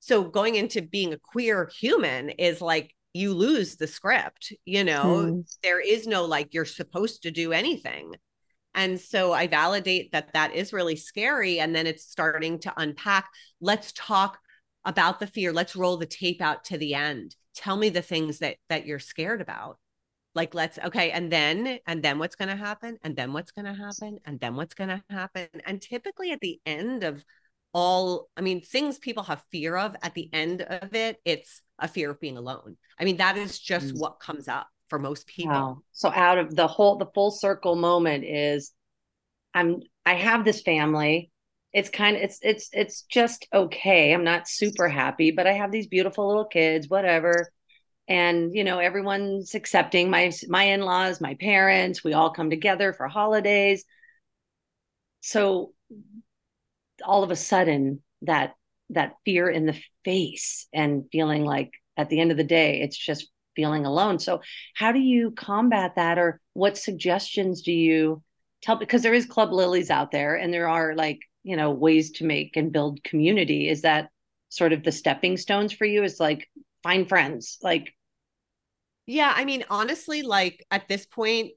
[0.00, 5.26] So going into being a queer human is like you lose the script, you know,
[5.26, 5.40] hmm.
[5.62, 8.12] there is no like you're supposed to do anything.
[8.76, 11.58] And so I validate that that is really scary.
[11.58, 13.28] And then it's starting to unpack.
[13.60, 14.38] Let's talk
[14.84, 15.52] about the fear.
[15.52, 17.34] Let's roll the tape out to the end.
[17.54, 19.78] Tell me the things that that you're scared about
[20.36, 23.64] like let's okay and then and then what's going to happen and then what's going
[23.64, 27.24] to happen and then what's going to happen and typically at the end of
[27.72, 31.88] all i mean things people have fear of at the end of it it's a
[31.88, 33.98] fear of being alone i mean that is just mm.
[33.98, 35.52] what comes up for most people.
[35.52, 35.82] Wow.
[35.92, 38.72] so out of the whole the full circle moment is
[39.54, 41.30] i'm i have this family.
[41.72, 44.14] It's kind of it's it's it's just okay.
[44.14, 47.50] I'm not super happy but i have these beautiful little kids whatever.
[48.08, 52.04] And you know everyone's accepting my my in-laws my parents.
[52.04, 53.84] We all come together for holidays.
[55.20, 55.72] So
[57.04, 58.54] all of a sudden that
[58.90, 62.96] that fear in the face and feeling like at the end of the day it's
[62.96, 64.18] just feeling alone.
[64.18, 64.42] So
[64.74, 68.22] how do you combat that or what suggestions do you
[68.62, 72.10] tell because there is club lilies out there and there are like you know ways
[72.12, 73.68] to make and build community.
[73.68, 74.10] Is that
[74.48, 76.04] sort of the stepping stones for you?
[76.04, 76.48] Is like
[76.86, 77.92] find friends like
[79.06, 81.50] yeah i mean honestly like at this point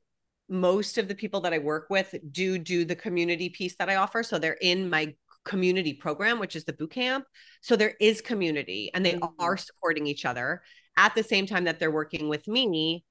[0.49, 3.95] most of the people that i work with do do the community piece that i
[3.95, 4.23] offer.
[4.23, 5.13] So they're in my
[5.45, 7.25] community program which is the boot camp.
[7.61, 9.39] So there is community and they mm-hmm.
[9.39, 10.63] are supporting each other
[10.99, 13.03] at the same time that they're working with me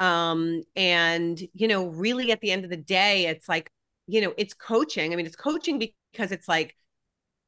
[0.00, 3.70] um and you know really at the end of the day it's like
[4.06, 5.12] you know it's coaching.
[5.12, 6.76] I mean it's coaching because it's like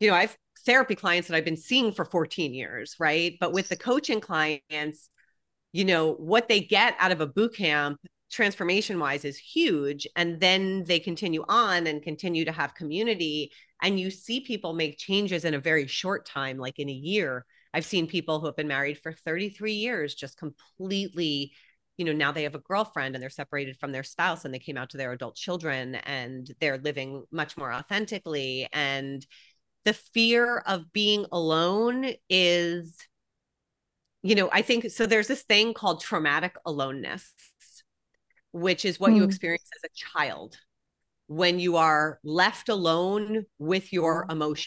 [0.01, 3.37] you know i've therapy clients that i've been seeing for 14 years right?
[3.41, 5.11] But with the coaching clients
[5.73, 7.99] you know what they get out of a boot camp
[8.31, 14.01] transformation wise is huge and then they continue on and continue to have community and
[14.01, 17.45] you see people make changes in a very short time like in a year
[17.77, 21.53] i've seen people who have been married for 33 years just completely
[21.97, 24.59] you know now they have a girlfriend and they're separated from their spouse and they
[24.59, 29.27] came out to their adult children and they're living much more authentically and
[29.85, 32.97] the fear of being alone is
[34.27, 35.07] you know, I think so.
[35.07, 37.33] There's this thing called traumatic aloneness,
[38.51, 39.19] which is what mm.
[39.19, 40.59] you experience as a child
[41.29, 44.67] when you are left alone with your emotions,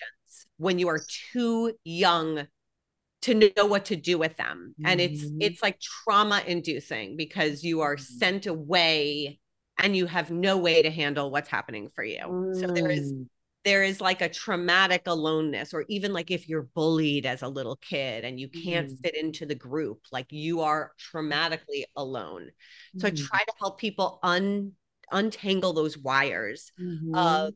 [0.57, 1.01] when you are
[1.33, 2.47] too young
[3.21, 5.39] to know what to do with them and it's Mhm.
[5.39, 8.19] it's like trauma inducing because you are Mhm.
[8.19, 9.39] sent away
[9.77, 13.29] and you have no way to handle what's happening for you so there is Mm.
[13.65, 17.75] there is like a traumatic aloneness or even like if you're bullied as a little
[17.77, 19.03] kid and you can't Mhm.
[19.03, 22.49] fit into the group like you are traumatically alone
[22.97, 23.29] so i Mhm.
[23.29, 24.71] try to help people un
[25.11, 26.71] untangle those wires
[27.13, 27.53] of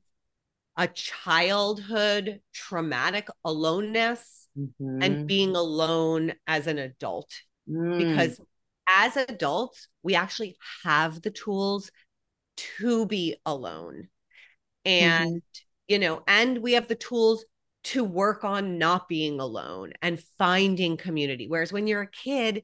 [0.77, 5.03] a childhood traumatic aloneness Mhm.
[5.03, 7.31] and being alone as an adult.
[7.69, 7.97] Mm.
[7.97, 8.41] because
[8.89, 11.89] as adults we actually have the tools
[12.57, 14.09] to be alone.
[14.85, 15.41] And
[15.87, 17.45] you know and we have the tools
[17.85, 21.47] to work on not being alone and finding community.
[21.47, 22.63] Whereas when you're a kid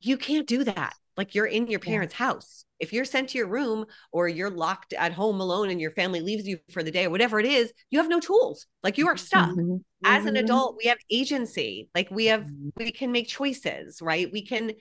[0.00, 1.90] you can't do that like you're in your Yeah.
[1.90, 5.80] parents house if you're sent to your room or you're locked at home alone and
[5.80, 8.66] your family leaves you for the day or whatever it is you have no tools
[8.82, 9.84] like you are stuck Mhm.
[10.04, 10.40] as an Mhm.
[10.40, 12.72] adult we have agency like we have Mhm.
[12.76, 14.72] we can make choices right we can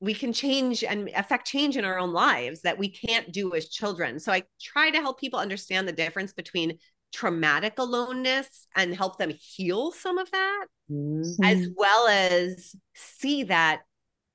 [0.00, 3.68] we can change and affect change in our own lives that we can't do as
[3.68, 6.78] children so i try to help people understand the difference between
[7.12, 11.44] traumatic aloneness and help them heal some of that Mhm.
[11.44, 13.82] as well as see that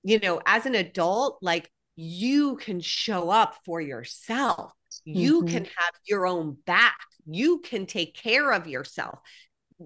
[0.03, 4.71] you know as an adult like you can show up for yourself.
[5.03, 5.47] You Mhm.
[5.49, 6.97] can have your own back.
[7.29, 9.19] You can take care of yourself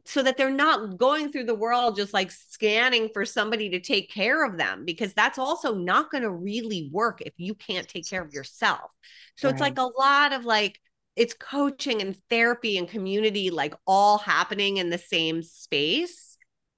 [0.05, 4.11] so that they're not going through the world just like scanning for somebody to take
[4.11, 8.09] care of them because that's also not going to really work if you can't take
[8.09, 8.89] care of yourself.
[9.37, 10.79] So it's like a lot of like
[11.15, 16.32] it's coaching and therapy and community like all happening in the same space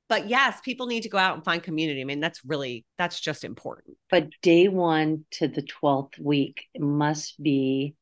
[0.07, 3.19] but yes people need to go out and find community i mean that's really that's
[3.19, 7.95] just important But day one to the 12th week must be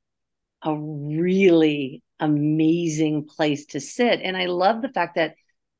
[0.63, 4.21] a really amazing place to sit.
[4.23, 5.35] And I love the fact that,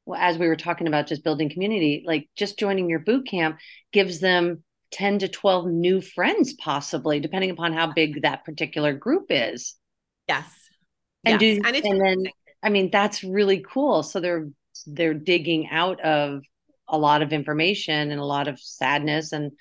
[0.05, 3.57] well, as we were talking about just building community, like just joining your boot camp
[3.91, 9.27] gives them 10 to 12 new friends, possibly, depending upon how big that particular group
[9.29, 9.75] is.
[10.27, 10.51] yes
[11.23, 11.57] And yes.
[11.57, 12.23] do and and then.
[12.61, 14.03] I mean that's really cool.
[14.03, 14.47] So they're
[14.85, 16.41] they're digging out of
[16.87, 19.51] a lot of information and a lot of sadness and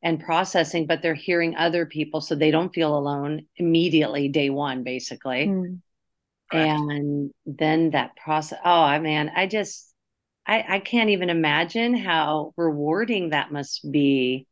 [0.00, 4.84] and processing, but they're hearing other people so they don't feel alone immediately day one,
[4.84, 5.48] basically.
[5.48, 5.80] Mm.
[6.50, 9.92] And then that process oh I man, I just
[10.46, 14.47] I, I can't even imagine how rewarding that must be.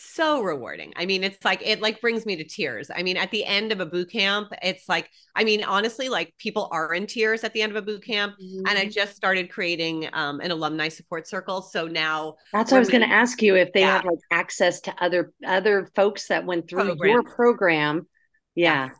[0.00, 0.92] So rewarding.
[0.96, 2.90] I mean, it's like it like brings me to tears.
[2.94, 6.34] I mean, at the end of a boot camp, it's like I mean, honestly, like
[6.38, 8.34] people are in tears at the end of a boot camp.
[8.38, 11.62] And I just started creating um, an alumni support circle.
[11.62, 13.96] So now That's what I was going to ask you if they Yeah.
[13.96, 18.06] have like access to other other folks that went through your program.
[18.54, 18.86] Yeah.
[18.86, 18.94] Yes.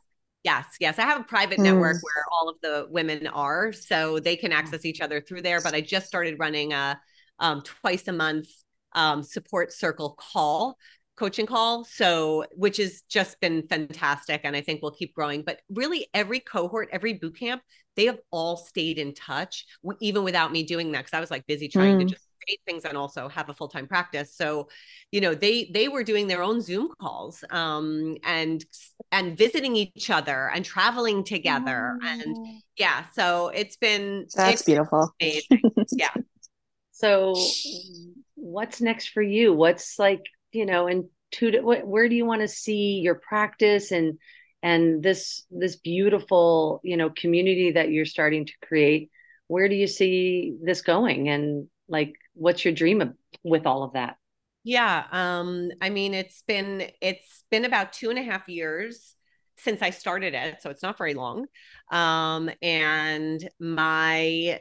[0.45, 0.99] Yes, yes.
[0.99, 1.65] I have a private Mm.
[1.65, 5.61] network where all of the women are, so they can access each other through there.
[5.61, 6.99] But I just started running a
[7.41, 8.49] um, twice a month
[8.93, 10.77] um, support circle call,
[11.17, 11.85] coaching call.
[11.85, 15.43] So, which has just been fantastic, and I think we'll keep growing.
[15.43, 17.63] But really, every cohort, every boot camp,
[17.97, 19.67] they have all stayed in touch,
[20.01, 22.09] even without me doing that, because I was like busy trying to Mm.
[22.09, 24.35] just create things and also have a full time practice.
[24.35, 24.69] So,
[25.13, 28.65] you know, they they were doing their own Zoom calls, um, and
[29.13, 32.37] and visiting each other and traveling together and
[32.77, 35.15] yeah so it's been That's it's beautiful.
[35.21, 35.63] amazing.
[36.99, 37.35] So
[38.35, 39.53] what's next for you?
[39.53, 40.23] What's like,
[40.53, 44.19] you know, and to what where do you want to see your practice and
[44.63, 49.11] and this this beautiful, you know, community that you're starting to create?
[49.47, 53.93] Where do you see this going and like what's your dream of, with all of
[53.93, 54.17] that?
[54.65, 59.15] yeah um i mean it's been it's been about two and a half years
[59.57, 61.47] since i started it so it's not very long
[61.91, 64.61] um and my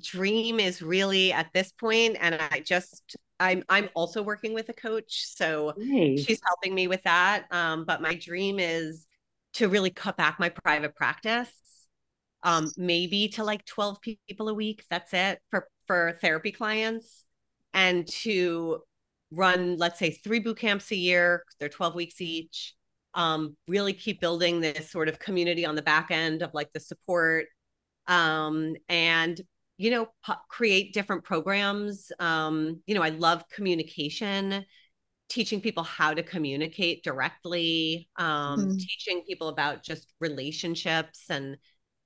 [0.00, 4.72] dream is really at this point and i just i'm i'm also working with a
[4.72, 6.16] coach so Hey.
[6.16, 7.44] she's helping me with that.
[7.50, 9.06] Um, but my dream is
[9.54, 11.50] to really cut back my private practice,
[12.42, 14.84] um, maybe to like 12 people a week.
[14.90, 17.24] That's it for for therapy clients,
[17.72, 18.80] and to
[19.30, 21.44] run, let's say, three boot camps a year.
[21.58, 22.74] They're 12 weeks each.
[23.14, 26.80] Um, really keep building this sort of community on the back end of like the
[26.80, 27.46] support,
[28.06, 29.40] um, and
[29.76, 30.08] you know,
[30.48, 32.12] create different programs.
[32.18, 34.64] Um, you know, I love communication
[35.28, 38.78] teaching people how to communicate directly, um, Mm.
[38.78, 41.56] teaching people about just relationships and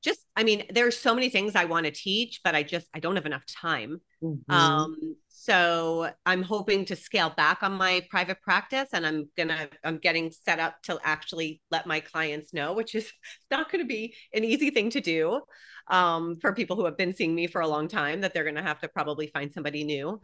[0.02, 3.00] just i mean there's so many things i want to teach but i just i
[3.00, 4.44] don't have enough time Mhm.
[4.48, 9.98] um so i'm hoping to scale back on my private practice and i'm gonna i'm
[9.98, 13.12] getting set up to actually let my clients know which is
[13.50, 15.40] not going to be an easy thing to do
[15.88, 18.54] um for people who have been seeing me for a long time that they're going
[18.56, 20.20] to have to probably find somebody new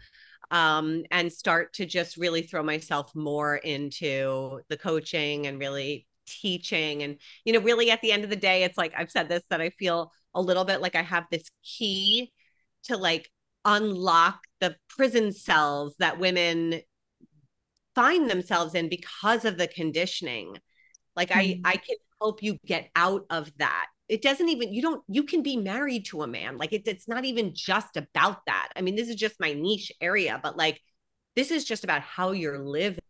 [0.51, 7.03] um and start to just really throw myself more into the coaching and really teaching.
[7.03, 9.43] And you know really at the end of the day it's like i've said this
[9.51, 12.33] that i feel a little bit like i have this key
[12.85, 13.31] to like
[13.64, 16.81] unlock the prison cells that women
[17.95, 20.57] find themselves in because of the conditioning.
[21.16, 21.61] Like Mhm.
[21.64, 23.87] i i can help you get out of that.
[24.09, 26.59] It doesn't even you don't you can be married to a man.
[26.59, 28.70] Like it, it's not even just about that.
[28.77, 30.81] I mean this is just my niche area but like
[31.37, 33.01] this is just about how you're living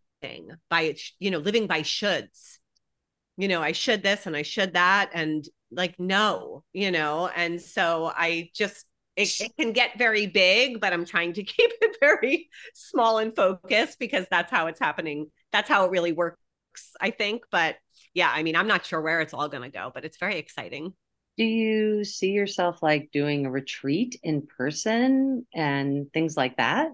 [0.71, 2.59] by it's you know living by shoulds
[3.37, 7.61] you know i should this and i should that and like no you know and
[7.61, 11.97] so i just it, it can get very big but i'm trying to keep it
[12.01, 15.31] very small and focused because that's how it's happening.
[15.53, 16.39] That's how it really works
[17.01, 17.77] i think but
[18.15, 20.39] yeah i mean i'm not sure where it's all going to go but it's very
[20.39, 20.93] exciting.
[21.37, 26.89] Do you see yourself like doing a retreat in person and things like that?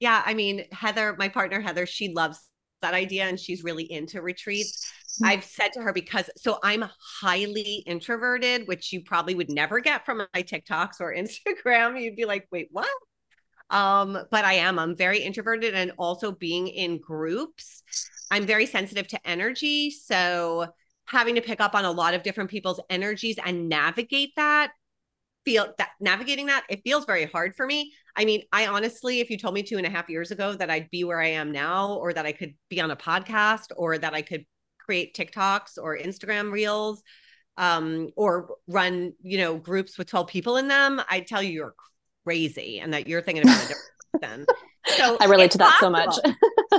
[0.00, 2.40] yeah i mean heather my partner heather she loves
[2.82, 4.90] that idea and she's really into retreats
[5.22, 6.84] I've said to her because so I'm
[7.20, 12.00] highly introverted, which you probably would never get from my TikToks or Instagram.
[12.00, 12.88] You'd be like, wait, what?
[13.70, 14.78] Um, but I am.
[14.78, 17.82] I'm very introverted and also being in groups,
[18.30, 19.90] I'm very sensitive to energy.
[19.90, 20.66] So
[21.04, 24.72] having to pick up on a lot of different people's energies and navigate that
[25.44, 29.30] feel that navigating that it feels very hard for me i mean i honestly if
[29.30, 31.50] you told me two and a half years ago that i'd be where i am
[31.50, 34.44] now or that i could be on a podcast or that i could
[34.90, 37.00] create tiktoks or instagram reels
[37.58, 41.74] um, or run you know groups with 12 people in them i tell you you're
[42.24, 43.86] crazy and that you're thinking about a different
[44.20, 44.46] person
[44.96, 46.16] so I relate to that so much.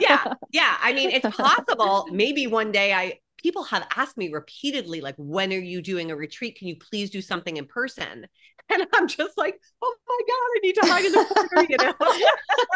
[0.02, 2.06] yeah yeah i mean it's possible.
[2.12, 6.16] Maybe one day i people have asked me repeatedly like when are you doing a
[6.16, 6.58] retreat?
[6.58, 8.28] Can you please do something in person
[8.72, 11.78] and i'm just like oh my god i need to hide in the corner you
[11.78, 11.94] know?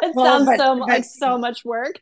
[0.04, 2.00] It Well, sounds but- so mu- but- like so much work.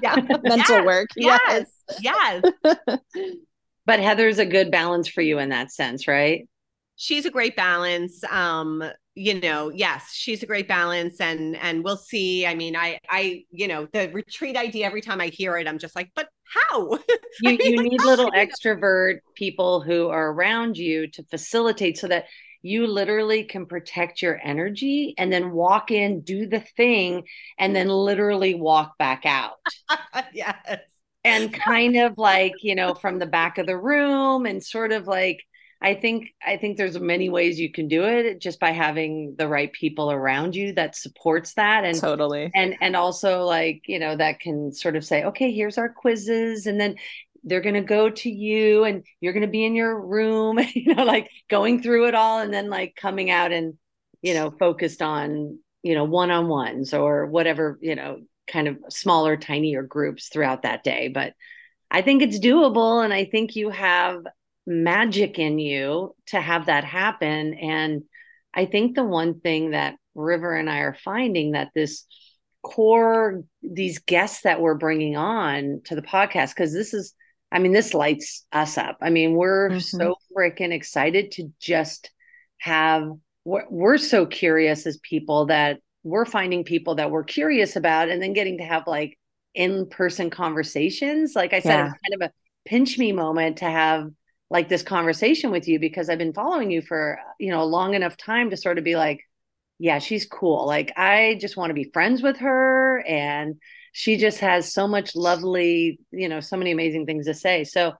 [0.00, 0.14] yeah.
[0.42, 1.08] Mental Yes, work.
[1.16, 1.70] yes.
[2.00, 2.42] Yes.
[3.84, 6.48] But Heather's a good balance for you in that sense, right?
[7.02, 8.22] She's a great balance.
[8.30, 8.82] Um
[9.14, 12.46] you know yes she's a great balance and and we'll see.
[12.46, 15.78] I mean i i you know the retreat idea every time i hear it i'm
[15.78, 16.98] just like but how?
[17.40, 21.96] You I mean, you need how little extrovert people who are around you to facilitate
[21.96, 22.26] so that
[22.60, 27.24] you literally can protect your energy and then walk in, do the thing,
[27.58, 29.54] and then literally walk back out.
[30.34, 30.80] yes.
[31.24, 35.06] And kind of like you know from the back of the room and sort of
[35.06, 35.42] like
[35.82, 39.48] i think i think there's many ways you can do it just by having the
[39.48, 42.50] right people around you that supports that and totally.
[42.54, 46.66] and and also like you know that can sort of say okay here's our quizzes
[46.66, 46.96] and then
[47.44, 50.94] they're going to go to you and you're going to be in your room you
[50.94, 53.74] know like going through it all and then like coming out and
[54.22, 59.82] you know focused on you know one-on-ones or whatever you know kind of smaller tinier
[59.82, 61.32] groups throughout that day but
[61.90, 64.24] i think it's doable and i think you have
[64.66, 68.02] magic in you to have that happen and
[68.54, 72.04] i think the one thing that river and i are finding that this
[72.62, 77.12] core these guests that we're bringing on to the podcast because this is
[77.50, 79.82] i mean this lights us up i mean we're Mhm.
[79.82, 82.10] so freaking excited to just
[82.58, 83.10] have
[83.44, 88.22] we're, we're so curious as people that we're finding people that we're curious about and
[88.22, 89.18] then getting to have like
[89.54, 91.86] in-person conversations like i said Yeah.
[91.86, 92.32] it's kind of a
[92.68, 94.08] pinch me moment to have
[94.52, 97.94] like this conversation with you because i've been following you for you know a long
[97.94, 99.20] enough time to sort of be like
[99.82, 100.64] yeah, she's cool.
[100.64, 103.56] Like I just want to be friends with her and
[103.92, 107.64] she just has so much lovely, you know, so many amazing things to say.
[107.64, 107.94] So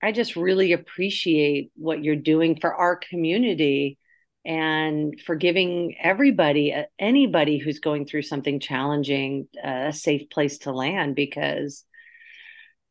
[0.00, 3.98] I just really appreciate what you're doing for our community
[4.44, 10.70] and for giving everybody, uh, anybody who's going through something challenging, a safe place to
[10.70, 11.82] land because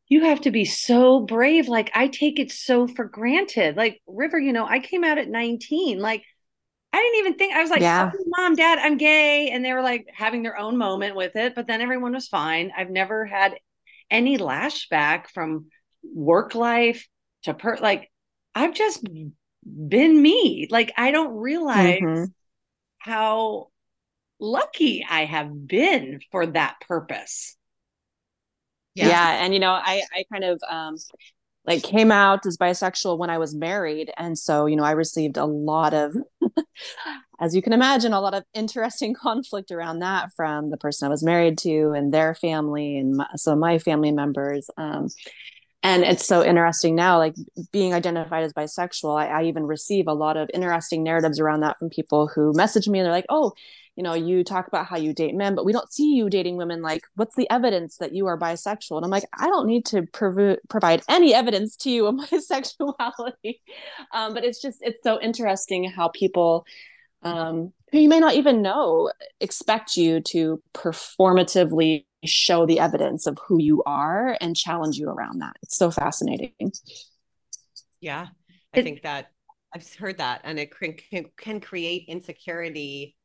[0.07, 1.67] you have to be so brave.
[1.67, 3.75] Like I take it so for granted.
[3.77, 5.99] Like River, you know, I came out at 19.
[5.99, 6.23] Like
[6.93, 8.13] I didn't even think I was like, Yeah.
[8.13, 9.49] "Oh, mom, dad, I'm gay.
[9.51, 12.71] And they were like having their own moment with it, but then everyone was fine.
[12.77, 13.55] I've never had
[14.11, 15.67] any lashback from
[16.15, 17.07] work life
[17.43, 18.11] to per like
[18.55, 19.05] I've just
[19.65, 20.67] been me.
[20.71, 22.33] Like I don't realize Mhm.
[22.99, 23.69] how
[24.39, 27.57] lucky I have been for that purpose.
[28.95, 29.43] Yeah.
[29.43, 30.95] And you know, I I kind of um
[31.67, 34.11] like came out as bisexual when I was married.
[34.17, 36.15] And so, you know, I received a lot of,
[37.39, 41.09] as you can imagine, a lot of interesting conflict around that from the person I
[41.09, 44.69] was married to and their family and my, of my family members.
[44.77, 45.07] Um,
[45.83, 47.35] and it's so interesting now, like
[47.71, 51.77] being identified as bisexual, I, I even receive a lot of interesting narratives around that
[51.77, 53.53] from people who message me and they're like, oh,
[53.95, 56.57] you know, you talk about how you date men, but we don't see you dating
[56.57, 56.81] women.
[56.81, 58.97] Like, what's the evidence that you are bisexual?
[58.97, 62.27] And I'm like, I don't need to prov- provide any evidence to you of my
[62.27, 63.61] sexuality.
[64.13, 66.65] Um, but it's just, it's so interesting how people
[67.23, 73.37] um, who you may not even know expect you to performatively show the evidence of
[73.47, 75.55] who you are and challenge you around that.
[75.63, 76.71] It's so fascinating.
[77.99, 78.27] Yeah,
[78.73, 79.31] I think that
[79.73, 83.15] I've heard that, and it can, can create insecurity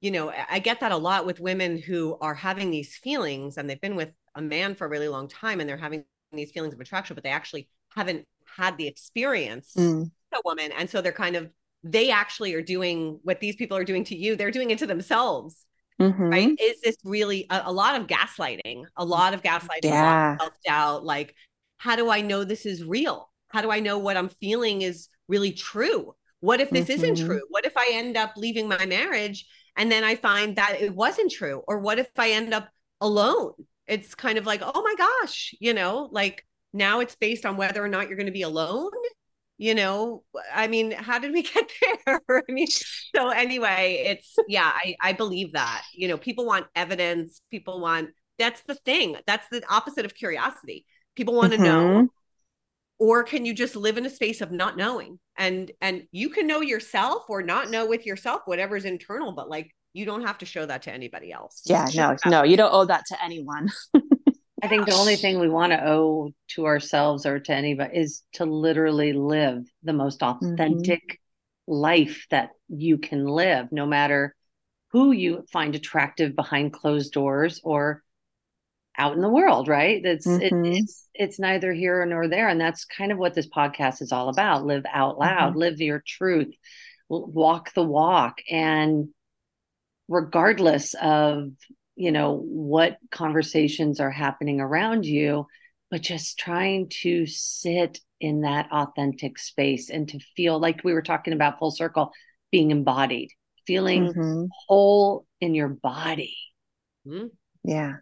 [0.00, 3.68] you know, I get that a lot with women who are having these feelings and
[3.68, 6.74] they've been with a man for a really long time and they're having these feelings
[6.74, 8.24] of attraction, but they actually haven't
[8.56, 10.08] had the experience mm.
[10.32, 10.70] a woman.
[10.78, 11.50] And so they're kind of,
[11.82, 14.86] they actually are doing what these people are doing to you, they're doing it to
[14.86, 15.64] themselves.
[16.00, 16.22] Mm-hmm.
[16.22, 16.56] Right.
[16.60, 18.84] Is this really a, a, lot of gaslighting?
[18.96, 20.36] A lot of gaslighting, yeah.
[20.36, 21.04] self doubt.
[21.04, 21.34] Like,
[21.78, 23.32] how do I know this is real?
[23.48, 26.14] How do I know what I'm feeling is really true?
[26.38, 27.04] What if this mm-hmm.
[27.04, 27.40] isn't true?
[27.48, 29.44] What if I end up leaving my marriage
[29.78, 31.62] and then I find that it wasn't true?
[31.66, 32.68] Or what if I end up
[33.00, 33.52] alone?
[33.86, 37.82] It's kind of like, oh my gosh, you know, like now it's based on whether
[37.82, 38.90] or not you're going to be alone.
[39.56, 40.24] You know,
[40.54, 41.70] I mean, how did we get
[42.04, 42.20] there?
[42.48, 45.84] I mean, so anyway, it's yeah, I, I believe that.
[45.94, 49.16] You know, people want evidence, people want that's the thing.
[49.26, 50.86] That's the opposite of curiosity.
[51.16, 51.64] People want to mm-hmm.
[51.64, 52.08] know
[52.98, 55.18] or can you just live in a space of not knowing?
[55.36, 59.70] And and you can know yourself or not know with yourself whatever's internal but like
[59.92, 61.62] you don't have to show that to anybody else.
[61.64, 63.70] Yeah no no you don't owe that to anyone.
[64.62, 68.22] I think the only thing we want to owe to ourselves or to anybody is
[68.34, 71.72] to literally live the most authentic mm-hmm.
[71.72, 74.34] life that you can live no matter
[74.90, 78.02] who you find attractive behind closed doors or
[78.98, 80.04] out in the world, right?
[80.04, 80.64] It's mm-hmm.
[80.66, 84.12] it, it's it's neither here nor there, and that's kind of what this podcast is
[84.12, 84.66] all about.
[84.66, 85.60] Live out loud, mm-hmm.
[85.60, 86.52] live your truth,
[87.08, 89.08] walk the walk, and
[90.08, 91.50] regardless of
[91.94, 95.46] you know what conversations are happening around you,
[95.90, 101.02] but just trying to sit in that authentic space and to feel like we were
[101.02, 102.10] talking about full circle,
[102.50, 103.30] being embodied,
[103.64, 104.46] feeling mm-hmm.
[104.66, 106.36] whole in your body.
[107.06, 107.26] Mm-hmm.
[107.62, 107.94] Yeah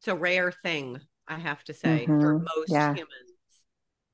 [0.00, 0.98] it's a rare thing,
[1.28, 2.20] I have to say, mm-hmm.
[2.20, 2.70] for most humans.
[2.70, 2.94] yeah.
[2.94, 3.30] humans.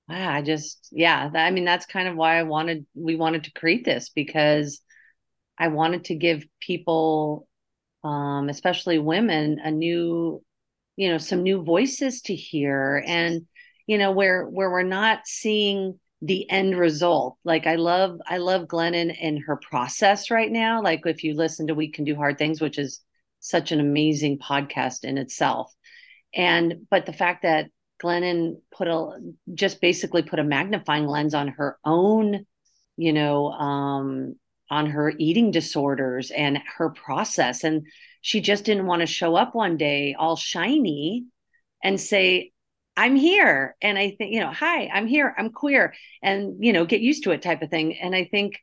[0.09, 3.53] I just, yeah, that, I mean, that's kind of why I wanted, we wanted to
[3.53, 4.80] create this because
[5.59, 7.49] I wanted to give people,
[8.03, 10.43] um, especially women, a new,
[10.97, 13.47] you know, some new voices to hear and,
[13.87, 17.37] you know, where, where we're not seeing the end result.
[17.45, 20.82] Like I love, I love Glennon and her process right now.
[20.82, 23.01] Like if you listen to We Can Do Hard Things, which is
[23.49, 25.72] such an amazing podcast in itself.
[26.34, 27.70] And but the fact that
[28.03, 29.18] Glennon put a
[29.55, 32.47] just basically put a magnifying lens on her own,
[32.97, 34.36] you know, um,
[34.70, 37.64] on her eating disorders and her process.
[37.64, 37.86] And
[38.20, 41.26] she just didn't want to show up one day all shiny
[41.82, 42.53] and say,
[42.97, 43.76] I'm here.
[43.80, 47.24] And I think, you know, hi, I'm here, I'm queer, and, you know, get used
[47.24, 47.97] to it type of thing.
[47.99, 48.59] And I think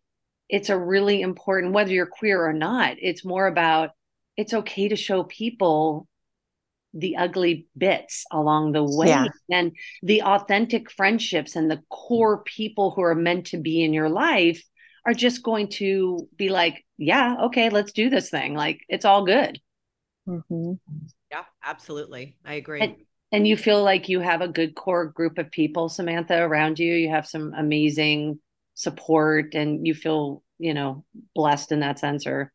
[0.50, 3.92] it's a really important, whether you're queer or not, it's more about
[4.38, 6.08] it's okay to show people
[6.94, 9.08] the ugly bits along the way.
[9.08, 9.26] Yeah.
[9.50, 14.10] and the authentic friendships and the core people who are meant to be in your
[14.10, 14.64] life
[15.06, 18.54] are just going to be like yeah okay let's do this thing.
[18.54, 19.60] Like it's all good.
[20.28, 20.74] Mm-hmm.
[21.32, 22.38] yeah absolutely.
[22.46, 22.82] I agree.
[22.82, 22.96] And,
[23.32, 26.94] and you feel like you have a good core group of people samantha around you.
[26.94, 28.40] You have some amazing
[28.76, 31.04] support and you feel you know
[31.36, 32.52] blessed in that sense or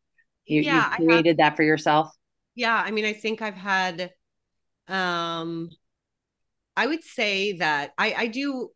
[0.49, 2.11] you, yeah, you created have, that for yourself?
[2.55, 4.11] Yeah i mean i think i've had
[4.87, 5.69] um
[6.75, 8.69] i would say that i i do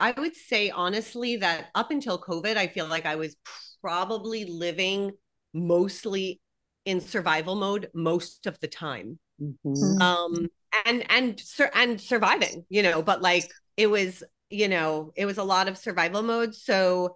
[0.00, 3.36] i would say honestly that up until covid i feel like i was
[3.82, 5.12] probably living
[5.52, 6.40] mostly
[6.84, 9.18] in survival mode most of the time.
[9.40, 10.02] Mm-hmm.
[10.02, 10.48] um
[10.84, 11.40] and and
[11.74, 15.78] and surviving you know but like it was you know it was a lot of
[15.78, 16.54] survival mode.
[16.54, 17.14] So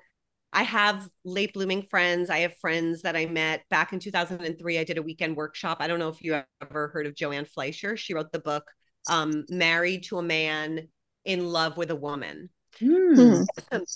[0.52, 2.30] I have late blooming friends.
[2.30, 4.78] I have friends that I met back in 2003.
[4.78, 5.78] I did a weekend workshop.
[5.80, 7.96] I don't know if you ever heard of Joanne Fleisher.
[7.96, 8.64] She wrote the book
[9.08, 10.88] um, Married to a Man
[11.24, 12.50] in Love with a Woman.
[12.80, 13.46] Mm.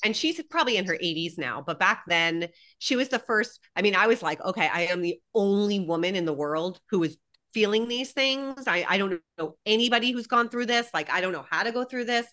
[0.05, 2.49] And she's probably in her 80s now, but back then
[2.79, 3.61] she was the first.
[3.75, 7.03] I mean, I was like, okay, I am the only woman in the world who
[7.03, 7.17] is
[7.55, 8.67] feeling these things.
[8.67, 10.89] I, I don't know anybody who's gone through this.
[10.93, 12.27] Like, I don't know how to go through this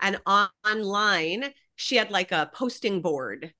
[0.00, 3.52] and on- online she had like a posting board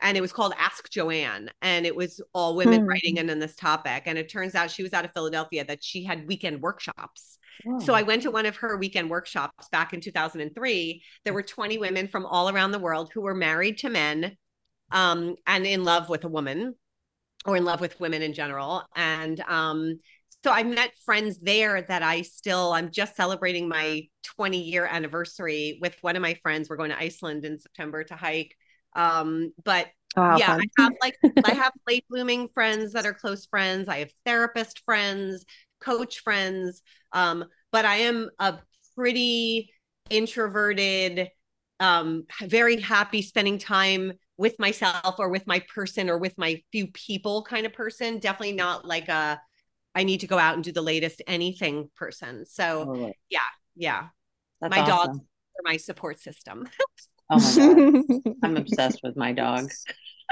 [0.00, 2.86] and it was called Ask Joanne, and it was all women Hmm.
[2.86, 4.02] writing in on this topic.
[4.06, 7.38] And it turns out she was out of Philadelphia that she had weekend workshops.
[7.78, 11.02] So I went to one of her weekend workshops back in 2003.
[11.24, 14.36] There were 20 women from all around the world who were married to men
[14.92, 16.74] um, and in love with a woman
[17.46, 18.82] or in love with women in general.
[18.94, 20.00] And um,
[20.44, 25.78] so I met friends there that I still, I'm just celebrating my 20 year anniversary
[25.80, 26.68] with one of my friends.
[26.68, 28.54] We're going to Iceland in September to hike.
[28.96, 30.60] Um, but Oh, yeah, fun.
[30.60, 33.88] I have like I have late blooming friends that are close friends.
[33.88, 35.44] I have therapist friends,
[35.80, 36.82] coach friends.
[37.12, 38.58] Um, but I am a
[38.96, 39.70] pretty
[40.10, 41.28] introverted,
[41.80, 46.86] um, very happy spending time with myself or with my person or with my few
[46.88, 48.18] people kind of person.
[48.18, 49.40] Definitely not like a
[49.94, 52.44] I need to go out and do the latest anything person.
[52.46, 53.14] So Totally.
[53.76, 54.08] yeah,
[54.60, 56.68] That's my dogs are my support system.
[57.30, 57.80] Oh my god,
[58.42, 59.70] I'm obsessed with my dog.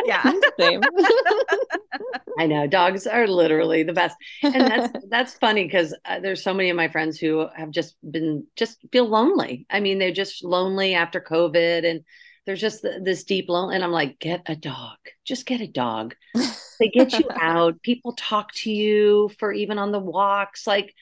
[0.05, 0.33] yeah.
[0.61, 0.81] Same.
[2.39, 4.17] I know dogs are literally the best,
[4.53, 7.97] and that's that's funny because uh, there's so many of my friends who have just
[8.11, 9.67] been just feel lonely.
[9.71, 12.05] I mean, they're just lonely after COVID, and
[12.47, 13.77] there's just th- this deep lonely.
[13.77, 16.15] And I'm like, get a dog, just get a dog.
[16.81, 17.81] They get you out.
[17.83, 20.95] People talk to you for even on the walks, like.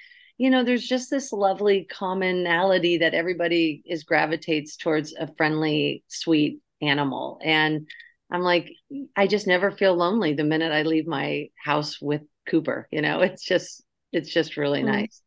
[0.43, 6.59] You know, there's just this lovely commonality that everybody is gravitates towards a friendly, sweet
[6.81, 7.39] animal.
[7.45, 7.87] And
[8.29, 8.69] I'm like,
[9.15, 12.89] I just never feel lonely the minute I leave my house with Cooper.
[12.91, 14.87] You know, it's just it's just really Mm.
[14.87, 15.23] nice.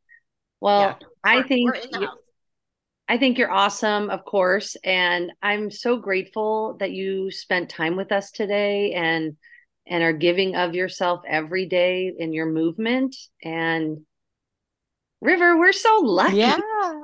[0.60, 1.08] Well, Yeah.
[1.24, 2.20] I think we're in the you-
[3.08, 8.12] I think you're awesome, of course, and I'm so grateful that you spent time with
[8.12, 9.38] us today and
[9.88, 14.06] and are giving of yourself every day in your movement and
[15.22, 16.38] River, we're so lucky.
[16.38, 16.58] Yeah,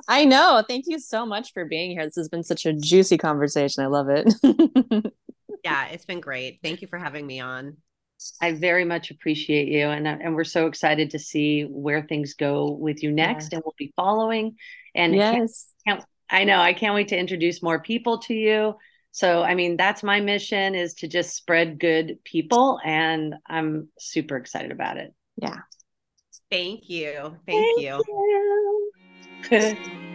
[0.08, 0.62] I know.
[0.68, 2.04] Thank you so much for being here.
[2.04, 3.82] This has been such a juicy conversation.
[3.82, 5.12] I love it.
[5.64, 6.58] Yeah, it's been great.
[6.62, 7.76] Thank you for having me on.
[8.40, 12.34] I very much appreciate you, and uh, and we're so excited to see where things
[12.34, 14.56] go with you next, and we'll be following.
[14.94, 15.50] And can't-
[15.86, 16.04] yes.
[16.30, 18.74] I know I can't wait to introduce more people to you.
[19.12, 24.36] So, I mean, that's my mission is to just spread good people, and I'm super
[24.36, 25.14] excited about it.
[25.36, 25.58] Yeah.
[26.52, 27.34] Thank you.
[27.46, 28.04] Thank you.
[29.50, 30.02] you.